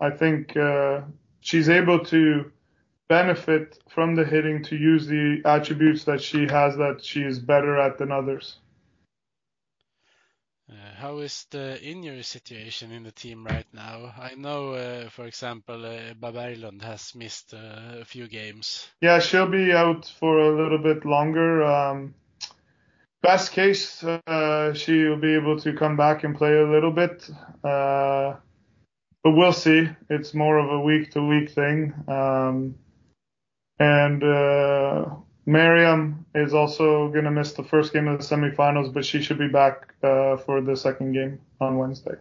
I 0.00 0.10
think 0.10 0.56
uh, 0.56 1.02
she's 1.40 1.68
able 1.68 2.04
to 2.06 2.50
benefit 3.08 3.78
from 3.88 4.14
the 4.14 4.24
hitting 4.24 4.62
to 4.64 4.76
use 4.76 5.06
the 5.06 5.42
attributes 5.44 6.04
that 6.04 6.20
she 6.22 6.46
has 6.46 6.76
that 6.76 7.04
she 7.04 7.22
is 7.22 7.38
better 7.38 7.78
at 7.78 7.98
than 7.98 8.10
others. 8.10 8.56
Uh, 10.72 10.94
how 10.96 11.18
is 11.18 11.46
the 11.50 11.80
injury 11.82 12.22
situation 12.22 12.92
in 12.92 13.02
the 13.02 13.12
team 13.12 13.44
right 13.44 13.66
now? 13.74 14.12
I 14.18 14.34
know, 14.34 14.72
uh, 14.72 15.10
for 15.10 15.26
example, 15.26 15.84
uh, 15.84 16.14
Berglund 16.14 16.82
has 16.82 17.14
missed 17.14 17.52
uh, 17.52 18.00
a 18.00 18.04
few 18.04 18.26
games. 18.26 18.88
Yeah, 19.00 19.18
she'll 19.18 19.50
be 19.50 19.72
out 19.72 20.10
for 20.18 20.38
a 20.38 20.62
little 20.62 20.78
bit 20.78 21.04
longer. 21.04 21.62
Um, 21.62 22.14
best 23.22 23.52
case, 23.52 24.02
uh, 24.02 24.72
she'll 24.72 25.20
be 25.20 25.34
able 25.34 25.60
to 25.60 25.74
come 25.74 25.96
back 25.96 26.24
and 26.24 26.36
play 26.36 26.56
a 26.56 26.70
little 26.70 26.92
bit. 26.92 27.28
Uh, 27.62 28.36
but 29.22 29.32
we'll 29.32 29.52
see. 29.52 29.88
It's 30.08 30.32
more 30.32 30.58
of 30.58 30.70
a 30.70 30.80
week 30.80 31.10
to 31.12 31.26
week 31.26 31.50
thing. 31.50 31.92
Um, 32.08 32.76
and 33.78 34.22
uh, 34.22 35.06
Miriam 35.46 36.24
is 36.34 36.54
also 36.54 37.08
going 37.08 37.24
to 37.24 37.30
miss 37.30 37.52
the 37.52 37.64
first 37.64 37.92
game 37.92 38.06
of 38.06 38.18
the 38.18 38.24
semifinals, 38.24 38.92
but 38.92 39.04
she 39.04 39.20
should 39.20 39.38
be 39.38 39.48
back 39.48 39.94
uh, 40.02 40.36
for 40.36 40.60
the 40.60 40.76
second 40.76 41.12
game 41.12 41.40
on 41.60 41.76
Wednesday. 41.76 42.14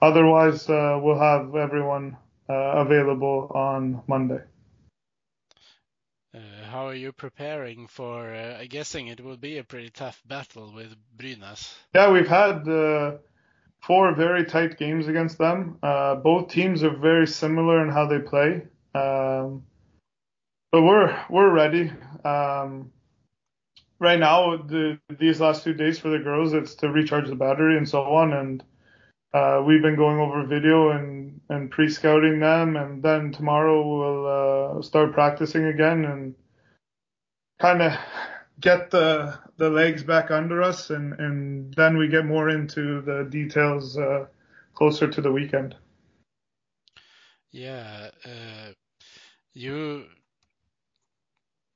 otherwise, 0.00 0.68
uh, 0.68 0.98
we'll 1.02 1.18
have 1.18 1.54
everyone 1.56 2.16
uh, 2.48 2.52
available 2.52 3.50
on 3.54 4.02
Monday. 4.06 4.40
Uh, 6.34 6.38
how 6.70 6.86
are 6.86 6.94
you 6.94 7.12
preparing 7.12 7.86
for? 7.88 8.32
Uh, 8.32 8.58
I'm 8.60 8.68
guessing 8.68 9.08
it 9.08 9.20
will 9.20 9.36
be 9.36 9.58
a 9.58 9.64
pretty 9.64 9.90
tough 9.90 10.22
battle 10.26 10.72
with 10.74 10.94
Brynäs. 11.16 11.74
Yeah, 11.94 12.10
we've 12.10 12.28
had 12.28 12.64
four 13.80 14.14
very 14.14 14.44
tight 14.44 14.78
games 14.78 15.08
against 15.08 15.36
them. 15.38 15.78
both 15.80 16.48
teams 16.48 16.84
are 16.84 16.96
very 16.96 17.26
similar 17.26 17.82
in 17.82 17.90
how 17.90 18.06
they 18.06 18.20
play. 18.20 18.62
Um, 18.94 19.64
but 20.72 20.82
we're 20.82 21.16
we're 21.30 21.52
ready. 21.52 21.92
Um, 22.24 22.90
right 24.00 24.18
now, 24.18 24.56
the, 24.56 24.98
these 25.20 25.40
last 25.40 25.62
two 25.62 25.74
days 25.74 25.98
for 25.98 26.08
the 26.08 26.18
girls, 26.18 26.54
it's 26.54 26.74
to 26.76 26.88
recharge 26.88 27.28
the 27.28 27.36
battery 27.36 27.76
and 27.76 27.88
so 27.88 28.02
on. 28.02 28.32
And 28.32 28.64
uh, 29.32 29.62
we've 29.64 29.82
been 29.82 29.96
going 29.96 30.18
over 30.18 30.44
video 30.44 30.90
and, 30.90 31.40
and 31.48 31.70
pre-scouting 31.70 32.40
them, 32.40 32.76
and 32.76 33.02
then 33.02 33.32
tomorrow 33.32 33.86
we'll 33.86 34.78
uh, 34.78 34.82
start 34.82 35.12
practicing 35.12 35.66
again 35.66 36.04
and 36.04 36.34
kind 37.60 37.80
of 37.80 37.92
get 38.60 38.90
the 38.90 39.38
the 39.58 39.70
legs 39.70 40.02
back 40.02 40.30
under 40.30 40.62
us, 40.62 40.90
and, 40.90 41.12
and 41.20 41.74
then 41.74 41.96
we 41.96 42.08
get 42.08 42.24
more 42.24 42.48
into 42.48 43.00
the 43.02 43.26
details 43.30 43.96
uh, 43.96 44.26
closer 44.74 45.06
to 45.06 45.20
the 45.20 45.30
weekend. 45.30 45.76
Yeah, 47.52 48.10
uh, 48.24 48.72
you 49.52 50.06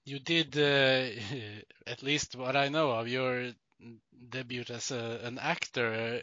you 0.07 0.20
did, 0.20 0.57
uh, 0.57 1.11
at 1.86 2.02
least 2.02 2.36
what 2.36 2.57
I 2.57 2.68
know 2.68 2.92
of, 2.92 3.09
your 3.09 3.50
debut 4.30 4.64
as 4.70 4.90
a, 4.90 5.20
an 5.24 5.38
actor 5.38 6.22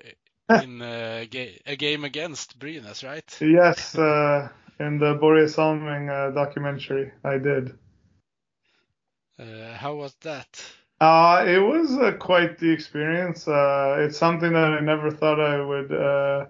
in 0.49 0.81
a, 0.81 1.27
ga 1.29 1.59
a, 1.67 1.75
game 1.75 2.03
against 2.03 2.57
Brynäs, 2.57 3.03
right? 3.05 3.37
Yes, 3.39 3.95
uh, 3.95 4.49
in 4.79 4.97
the 4.97 5.15
Börje 5.15 5.49
Salming 5.49 6.09
uh, 6.09 6.31
documentary, 6.31 7.11
I 7.23 7.37
did. 7.37 7.77
Uh, 9.37 9.73
how 9.73 9.95
was 9.95 10.15
that? 10.21 10.63
Uh, 11.01 11.43
it 11.45 11.59
was 11.59 11.97
uh, 11.97 12.13
quite 12.13 12.57
the 12.59 12.71
experience. 12.71 13.47
Uh, 13.47 13.97
it's 13.99 14.17
something 14.17 14.53
that 14.53 14.71
I 14.71 14.79
never 14.79 15.11
thought 15.11 15.39
I 15.39 15.63
would 15.63 15.91
uh, 15.91 16.45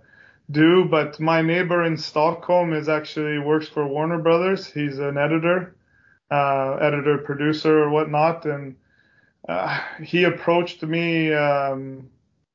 do, 0.52 0.86
but 0.86 1.20
my 1.20 1.42
neighbor 1.42 1.84
in 1.84 1.98
Stockholm 1.98 2.74
is 2.74 2.88
actually 2.90 3.40
works 3.40 3.68
for 3.68 3.88
Warner 3.88 4.20
Brothers. 4.20 4.68
He's 4.68 5.00
an 5.00 5.18
editor 5.18 5.76
uh, 6.34 6.78
editor, 6.82 7.20
producer, 7.20 7.84
or 7.84 7.90
whatnot. 7.90 8.46
And 8.46 8.76
uh, 9.48 9.80
he 10.02 10.24
approached 10.24 10.82
me. 10.82 11.32
Um, 11.34 12.10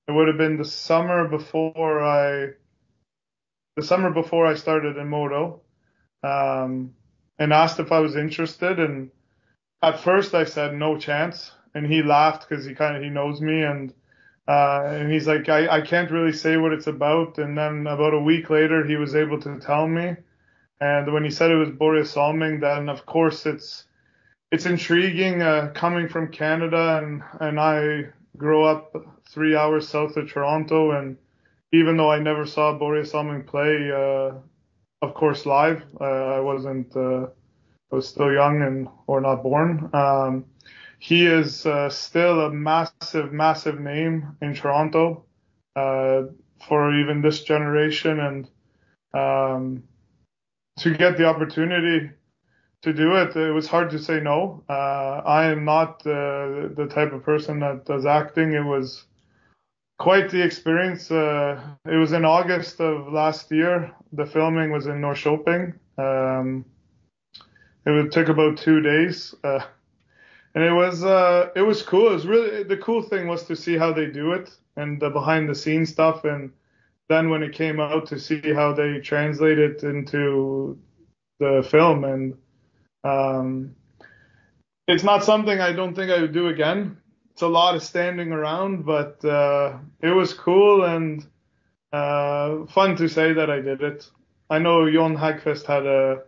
it 0.08 0.12
would 0.12 0.28
have 0.28 0.38
been 0.38 0.56
the 0.56 0.64
summer 0.64 1.28
before 1.28 2.02
I, 2.02 2.54
the 3.76 3.82
summer 3.82 4.10
before 4.10 4.46
I 4.46 4.54
started 4.54 4.96
in 4.96 5.08
Modo, 5.08 5.60
um, 6.24 6.94
and 7.38 7.52
asked 7.52 7.78
if 7.78 7.92
I 7.92 8.00
was 8.00 8.16
interested. 8.16 8.80
And 8.80 9.10
at 9.80 10.00
first 10.00 10.34
I 10.34 10.44
said 10.44 10.74
no 10.74 10.98
chance, 10.98 11.52
and 11.74 11.86
he 11.86 12.02
laughed 12.02 12.48
because 12.48 12.64
he 12.64 12.74
kind 12.74 12.96
of 12.96 13.02
he 13.02 13.10
knows 13.10 13.40
me 13.40 13.62
and. 13.62 13.94
Uh, 14.48 14.82
and 14.86 15.12
he's 15.12 15.26
like, 15.26 15.46
I, 15.50 15.68
I 15.68 15.80
can't 15.82 16.10
really 16.10 16.32
say 16.32 16.56
what 16.56 16.72
it's 16.72 16.86
about. 16.86 17.36
And 17.36 17.58
then 17.58 17.86
about 17.86 18.14
a 18.14 18.18
week 18.18 18.48
later, 18.48 18.82
he 18.82 18.96
was 18.96 19.14
able 19.14 19.38
to 19.42 19.60
tell 19.60 19.86
me. 19.86 20.16
And 20.80 21.12
when 21.12 21.24
he 21.24 21.30
said 21.30 21.50
it 21.50 21.56
was 21.56 21.70
Börje 21.70 22.06
Salming, 22.06 22.60
then 22.60 22.88
of 22.88 23.04
course 23.04 23.46
it's 23.46 23.84
it's 24.52 24.66
intriguing 24.66 25.42
uh, 25.42 25.72
coming 25.74 26.08
from 26.08 26.30
Canada 26.30 27.00
and 27.02 27.22
and 27.40 27.58
I 27.58 28.06
grew 28.36 28.64
up 28.64 28.94
three 29.28 29.56
hours 29.56 29.88
south 29.88 30.16
of 30.16 30.30
Toronto 30.30 30.92
and 30.92 31.16
even 31.72 31.96
though 31.96 32.10
I 32.10 32.18
never 32.18 32.46
saw 32.46 32.78
Börje 32.78 33.06
Salming 33.06 33.44
play, 33.44 33.90
uh, 33.92 34.34
of 35.02 35.14
course 35.14 35.44
live, 35.44 35.82
uh, 36.00 36.04
I 36.04 36.40
wasn't 36.40 36.96
uh, 36.96 37.26
I 37.90 37.96
was 37.96 38.08
still 38.08 38.32
young 38.32 38.62
and 38.62 38.88
or 39.06 39.20
not 39.20 39.42
born. 39.42 39.90
Um, 39.92 40.44
he 41.00 41.26
is 41.26 41.66
uh, 41.66 41.90
still 41.90 42.40
a 42.40 42.50
massive, 42.52 43.32
massive 43.32 43.80
name 43.80 44.36
in 44.42 44.54
Toronto 44.54 45.24
uh, 45.74 46.22
for 46.68 46.94
even 46.94 47.20
this 47.20 47.42
generation 47.42 48.20
and. 48.20 48.50
Um, 49.14 49.82
to 50.78 50.94
get 50.94 51.16
the 51.16 51.26
opportunity 51.26 52.10
to 52.82 52.92
do 52.92 53.16
it, 53.16 53.34
it 53.36 53.52
was 53.52 53.66
hard 53.66 53.90
to 53.90 53.98
say 53.98 54.20
no. 54.20 54.62
Uh, 54.68 55.22
I 55.26 55.46
am 55.46 55.64
not 55.64 56.06
uh, 56.06 56.68
the 56.74 56.88
type 56.90 57.12
of 57.12 57.24
person 57.24 57.60
that 57.60 57.84
does 57.84 58.06
acting. 58.06 58.52
It 58.52 58.64
was 58.64 59.04
quite 59.98 60.30
the 60.30 60.42
experience. 60.42 61.10
Uh, 61.10 61.60
it 61.84 61.96
was 61.96 62.12
in 62.12 62.24
August 62.24 62.80
of 62.80 63.12
last 63.12 63.50
year. 63.50 63.92
The 64.12 64.26
filming 64.26 64.70
was 64.70 64.86
in 64.86 65.00
Norrköping. 65.00 65.74
Um, 65.98 66.64
it 67.84 68.12
took 68.12 68.28
about 68.28 68.58
two 68.58 68.80
days, 68.80 69.34
uh, 69.42 69.60
and 70.54 70.62
it 70.62 70.72
was 70.72 71.04
uh, 71.04 71.50
it 71.56 71.62
was 71.62 71.82
cool. 71.82 72.08
It 72.08 72.14
was 72.14 72.26
really 72.26 72.62
the 72.62 72.76
cool 72.76 73.02
thing 73.02 73.26
was 73.26 73.44
to 73.44 73.56
see 73.56 73.76
how 73.76 73.92
they 73.92 74.06
do 74.06 74.32
it 74.32 74.50
and 74.76 75.00
the 75.00 75.10
behind 75.10 75.48
the 75.48 75.54
scenes 75.54 75.90
stuff 75.90 76.24
and 76.24 76.52
then 77.08 77.30
when 77.30 77.42
it 77.42 77.54
came 77.54 77.80
out 77.80 78.06
to 78.06 78.18
see 78.18 78.52
how 78.52 78.72
they 78.72 78.98
translate 79.00 79.58
it 79.58 79.82
into 79.82 80.78
the 81.40 81.66
film 81.70 82.04
and 82.04 82.34
um, 83.04 83.74
it's 84.86 85.04
not 85.04 85.24
something 85.24 85.60
I 85.60 85.72
don't 85.72 85.94
think 85.94 86.10
I 86.10 86.20
would 86.20 86.32
do 86.32 86.48
again. 86.48 86.98
It's 87.32 87.42
a 87.42 87.48
lot 87.48 87.76
of 87.76 87.82
standing 87.82 88.32
around, 88.32 88.84
but 88.84 89.24
uh, 89.24 89.78
it 90.00 90.10
was 90.10 90.34
cool 90.34 90.84
and 90.84 91.24
uh, 91.92 92.66
fun 92.66 92.96
to 92.96 93.08
say 93.08 93.32
that 93.34 93.50
I 93.50 93.60
did 93.60 93.82
it. 93.82 94.10
I 94.50 94.58
know 94.58 94.90
Jon 94.90 95.16
Hedqvist 95.16 95.66
had 95.66 95.86
a 95.86 96.22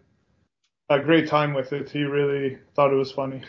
a 0.91 0.99
great 1.01 1.29
time 1.29 1.55
with 1.55 1.73
it. 1.73 1.89
He 1.89 2.03
really 2.03 2.59
thought 2.75 2.93
it 2.93 2.97
was 2.97 3.13
funny. 3.13 3.43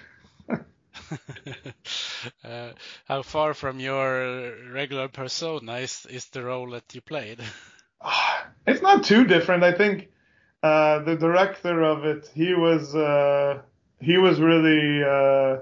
uh, 2.43 2.71
how 3.05 3.21
far 3.21 3.53
from 3.53 3.79
your 3.79 4.53
regular 4.71 5.07
persona 5.07 5.75
is, 5.75 6.05
is 6.09 6.25
the 6.27 6.43
role 6.43 6.69
that 6.71 6.93
you 6.93 7.01
played? 7.01 7.39
It's 8.67 8.81
not 8.81 9.03
too 9.03 9.25
different. 9.25 9.63
I 9.63 9.71
think 9.71 10.09
uh, 10.61 10.99
the 10.99 11.15
director 11.15 11.81
of 11.81 12.05
it, 12.05 12.29
he 12.33 12.53
was 12.53 12.95
uh, 12.95 13.59
he 13.99 14.17
was 14.17 14.39
really 14.39 15.03
uh, 15.03 15.61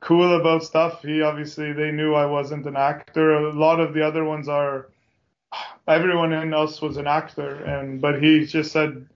cool 0.00 0.40
about 0.40 0.62
stuff. 0.62 1.02
He 1.02 1.22
obviously 1.22 1.72
they 1.72 1.90
knew 1.90 2.14
I 2.14 2.26
wasn't 2.26 2.66
an 2.66 2.76
actor. 2.76 3.34
A 3.34 3.52
lot 3.52 3.80
of 3.80 3.94
the 3.94 4.06
other 4.06 4.24
ones 4.24 4.48
are. 4.48 4.90
Everyone 5.88 6.32
else 6.52 6.80
was 6.80 6.96
an 6.96 7.08
actor, 7.08 7.64
and 7.64 8.00
but 8.00 8.22
he 8.22 8.46
just 8.46 8.70
said, 8.70 9.08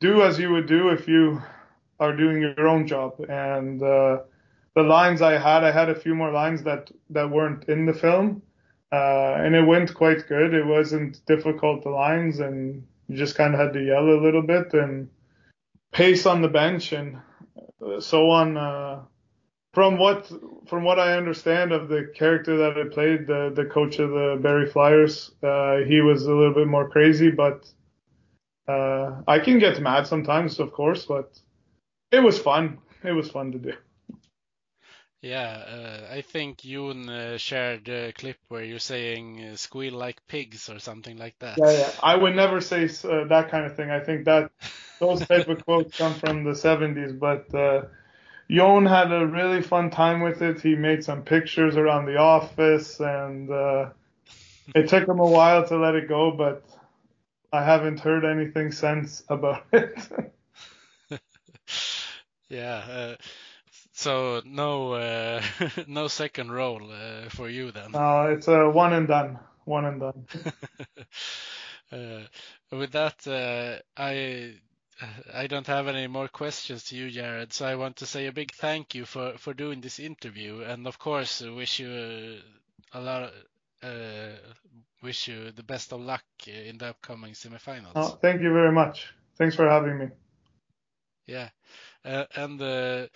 "Do 0.00 0.22
as 0.22 0.38
you 0.38 0.50
would 0.50 0.66
do 0.66 0.90
if 0.90 1.08
you 1.08 1.42
are 1.98 2.16
doing 2.16 2.40
your 2.40 2.68
own 2.68 2.86
job." 2.86 3.20
And 3.28 3.82
uh, 3.82 4.18
the 4.74 4.82
lines 4.82 5.22
I 5.22 5.38
had, 5.38 5.64
I 5.64 5.70
had 5.70 5.88
a 5.88 5.94
few 5.94 6.14
more 6.14 6.32
lines 6.32 6.62
that 6.64 6.90
that 7.10 7.30
weren't 7.30 7.64
in 7.68 7.86
the 7.86 7.94
film, 7.94 8.42
uh, 8.92 9.34
and 9.36 9.54
it 9.54 9.62
went 9.62 9.94
quite 9.94 10.26
good. 10.28 10.52
It 10.54 10.66
wasn't 10.66 11.24
difficult 11.26 11.82
the 11.82 11.90
lines, 11.90 12.40
and 12.40 12.86
you 13.08 13.16
just 13.16 13.36
kind 13.36 13.54
of 13.54 13.60
had 13.60 13.72
to 13.74 13.84
yell 13.84 14.08
a 14.08 14.22
little 14.22 14.42
bit 14.42 14.74
and 14.74 15.08
pace 15.92 16.26
on 16.26 16.42
the 16.42 16.48
bench 16.48 16.92
and 16.92 17.18
so 18.00 18.30
on. 18.30 18.56
Uh, 18.56 19.02
from 19.72 19.98
what 19.98 20.30
from 20.66 20.84
what 20.84 20.98
I 20.98 21.16
understand 21.16 21.72
of 21.72 21.88
the 21.88 22.12
character 22.14 22.56
that 22.58 22.78
I 22.78 22.88
played, 22.92 23.26
the 23.26 23.52
the 23.54 23.64
coach 23.64 23.98
of 23.98 24.10
the 24.10 24.38
Barry 24.40 24.66
Flyers, 24.66 25.32
uh, 25.42 25.78
he 25.78 26.00
was 26.00 26.26
a 26.26 26.34
little 26.34 26.54
bit 26.54 26.68
more 26.68 26.88
crazy, 26.88 27.30
but 27.30 27.66
uh, 28.66 29.22
I 29.26 29.38
can 29.38 29.58
get 29.58 29.80
mad 29.80 30.06
sometimes, 30.06 30.58
of 30.58 30.72
course, 30.72 31.04
but 31.04 31.38
it 32.10 32.20
was 32.20 32.38
fun. 32.38 32.78
It 33.02 33.12
was 33.12 33.30
fun 33.30 33.52
to 33.52 33.58
do. 33.58 33.72
Yeah, 35.24 35.56
uh, 35.56 36.14
I 36.14 36.20
think 36.20 36.58
Jon 36.58 37.08
uh, 37.08 37.38
shared 37.38 37.88
a 37.88 38.12
clip 38.12 38.36
where 38.48 38.62
you're 38.62 38.78
saying 38.78 39.42
uh, 39.42 39.56
"squeal 39.56 39.94
like 39.94 40.20
pigs" 40.28 40.68
or 40.68 40.78
something 40.78 41.16
like 41.16 41.38
that. 41.38 41.58
Yeah, 41.58 41.72
yeah. 41.72 41.90
I 42.02 42.14
would 42.14 42.36
never 42.36 42.60
say 42.60 42.84
uh, 42.84 43.24
that 43.28 43.48
kind 43.50 43.64
of 43.64 43.74
thing. 43.74 43.90
I 43.90 44.00
think 44.00 44.26
that 44.26 44.50
those 45.00 45.22
type 45.22 45.48
of 45.48 45.64
quotes 45.64 45.96
come 45.96 46.20
from 46.20 46.44
the 46.44 46.50
70s. 46.50 47.12
But 47.14 47.54
uh, 47.54 47.86
Jon 48.50 48.84
had 48.84 49.12
a 49.12 49.26
really 49.26 49.62
fun 49.62 49.88
time 49.88 50.20
with 50.20 50.42
it. 50.42 50.60
He 50.60 50.74
made 50.74 51.02
some 51.02 51.22
pictures 51.22 51.78
around 51.78 52.04
the 52.04 52.18
office, 52.18 53.00
and 53.00 53.50
uh, 53.50 53.86
it 54.74 54.88
took 54.88 55.08
him 55.08 55.20
a 55.20 55.26
while 55.26 55.66
to 55.68 55.78
let 55.78 55.94
it 55.94 56.06
go. 56.06 56.32
But 56.32 56.68
I 57.50 57.64
haven't 57.64 58.00
heard 58.00 58.26
anything 58.26 58.72
since 58.72 59.22
about 59.30 59.64
it. 59.72 59.96
yeah. 62.50 63.16
Uh, 63.94 64.00
so 64.02 64.42
no, 64.44 64.92
uh, 64.94 65.42
no 65.86 66.08
second 66.08 66.50
role 66.50 66.90
uh, 66.90 67.28
for 67.30 67.48
you 67.48 67.70
then. 67.70 67.92
No, 67.92 68.26
it's 68.26 68.48
a 68.48 68.68
one 68.68 68.92
and 68.92 69.08
done. 69.08 69.38
One 69.64 69.84
and 69.84 70.00
done. 70.00 70.26
uh, 71.92 72.76
with 72.76 72.92
that, 72.92 73.26
uh, 73.26 73.80
I 73.96 74.54
I 75.32 75.46
don't 75.46 75.66
have 75.66 75.88
any 75.88 76.06
more 76.06 76.28
questions 76.28 76.84
to 76.84 76.96
you, 76.96 77.10
Jared. 77.10 77.52
So 77.52 77.66
I 77.66 77.76
want 77.76 77.96
to 77.96 78.06
say 78.06 78.26
a 78.26 78.32
big 78.32 78.52
thank 78.52 78.94
you 78.94 79.04
for 79.04 79.38
for 79.38 79.54
doing 79.54 79.80
this 79.80 79.98
interview, 79.98 80.62
and 80.62 80.86
of 80.86 80.98
course, 80.98 81.40
wish 81.40 81.80
you 81.80 81.90
a, 81.90 82.98
a 82.98 83.00
lot. 83.00 83.32
Uh, 83.82 84.36
wish 85.02 85.28
you 85.28 85.50
the 85.50 85.62
best 85.62 85.92
of 85.92 86.00
luck 86.00 86.24
in 86.46 86.78
the 86.78 86.86
upcoming 86.86 87.34
semifinals. 87.34 87.92
Oh, 87.94 88.18
thank 88.22 88.40
you 88.40 88.50
very 88.52 88.72
much. 88.72 89.12
Thanks 89.36 89.56
for 89.56 89.68
having 89.68 89.98
me. 89.98 90.08
Yeah, 91.26 91.50
uh, 92.04 92.24
and 92.34 92.60
uh, 92.62 93.06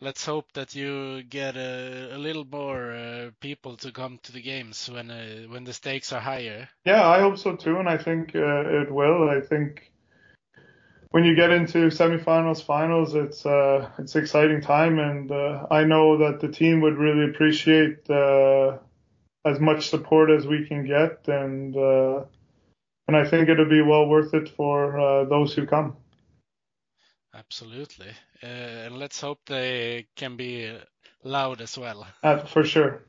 let's 0.00 0.24
hope 0.24 0.52
that 0.52 0.74
you 0.74 1.22
get 1.22 1.56
a, 1.56 2.14
a 2.14 2.18
little 2.18 2.44
more 2.44 2.92
uh, 2.92 3.30
people 3.40 3.76
to 3.78 3.92
come 3.92 4.18
to 4.22 4.32
the 4.32 4.42
games 4.42 4.88
when 4.90 5.10
uh, 5.10 5.44
when 5.48 5.64
the 5.64 5.72
stakes 5.72 6.12
are 6.12 6.20
higher. 6.20 6.68
Yeah, 6.84 7.06
I 7.06 7.20
hope 7.20 7.38
so 7.38 7.56
too, 7.56 7.78
and 7.78 7.88
I 7.88 7.98
think 7.98 8.34
uh, 8.34 8.82
it 8.82 8.90
will. 8.90 9.28
I 9.28 9.40
think 9.40 9.90
when 11.10 11.24
you 11.24 11.34
get 11.34 11.50
into 11.50 11.88
semifinals, 11.88 12.62
finals, 12.62 13.14
it's 13.14 13.46
uh, 13.46 13.88
it's 13.98 14.16
exciting 14.16 14.60
time, 14.60 14.98
and 14.98 15.30
uh, 15.30 15.66
I 15.70 15.84
know 15.84 16.18
that 16.18 16.40
the 16.40 16.48
team 16.48 16.80
would 16.82 16.98
really 16.98 17.30
appreciate 17.30 18.08
uh, 18.10 18.78
as 19.44 19.60
much 19.60 19.88
support 19.88 20.30
as 20.30 20.46
we 20.46 20.66
can 20.66 20.86
get, 20.86 21.26
and 21.28 21.76
uh, 21.76 22.24
and 23.08 23.16
I 23.16 23.24
think 23.24 23.48
it'll 23.48 23.68
be 23.68 23.82
well 23.82 24.06
worth 24.08 24.34
it 24.34 24.48
for 24.48 24.98
uh, 24.98 25.24
those 25.24 25.54
who 25.54 25.66
come. 25.66 25.96
Absolutely, 27.32 28.12
uh, 28.42 28.86
and 28.86 28.98
let's 28.98 29.20
hope 29.20 29.40
they 29.46 30.06
can 30.16 30.36
be 30.36 30.72
loud 31.24 31.60
as 31.60 31.78
well. 31.78 32.06
for 32.46 32.64
sure. 32.64 33.02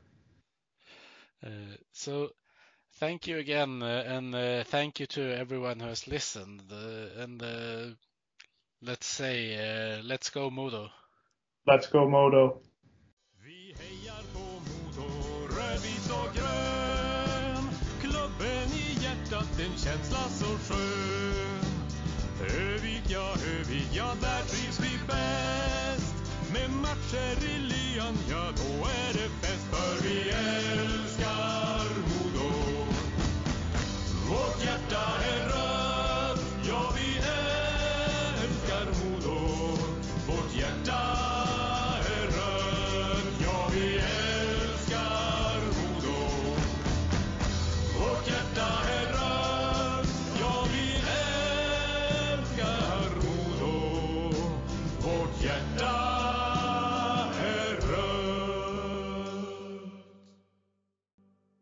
so 1.92 2.30
thank 2.98 3.26
you 3.26 3.38
again, 3.38 3.82
uh, 3.82 4.04
and 4.06 4.34
uh, 4.34 4.64
thank 4.64 5.00
you 5.00 5.06
to 5.06 5.22
everyone 5.38 5.80
who 5.80 5.88
has 5.88 6.06
listened. 6.08 6.62
Uh, 6.70 7.22
and 7.22 7.42
let's 8.82 9.06
say, 9.06 10.00
let's 10.04 10.30
go 10.30 10.50
Modo. 10.50 10.90
Let's 11.66 11.86
go 11.86 12.08
Modo. 12.08 12.60
Vi 13.44 13.74
hejar 13.78 14.22
på 14.32 14.38
Modo, 14.38 15.08
rödvit 15.46 16.10
och 16.10 16.34
grön. 16.34 17.64
Klubben 18.00 18.68
i 18.72 19.02
hjärtat, 19.02 19.60
en 19.60 19.78
känsla 19.78 20.18
så 20.18 20.44
skön. 20.44 20.57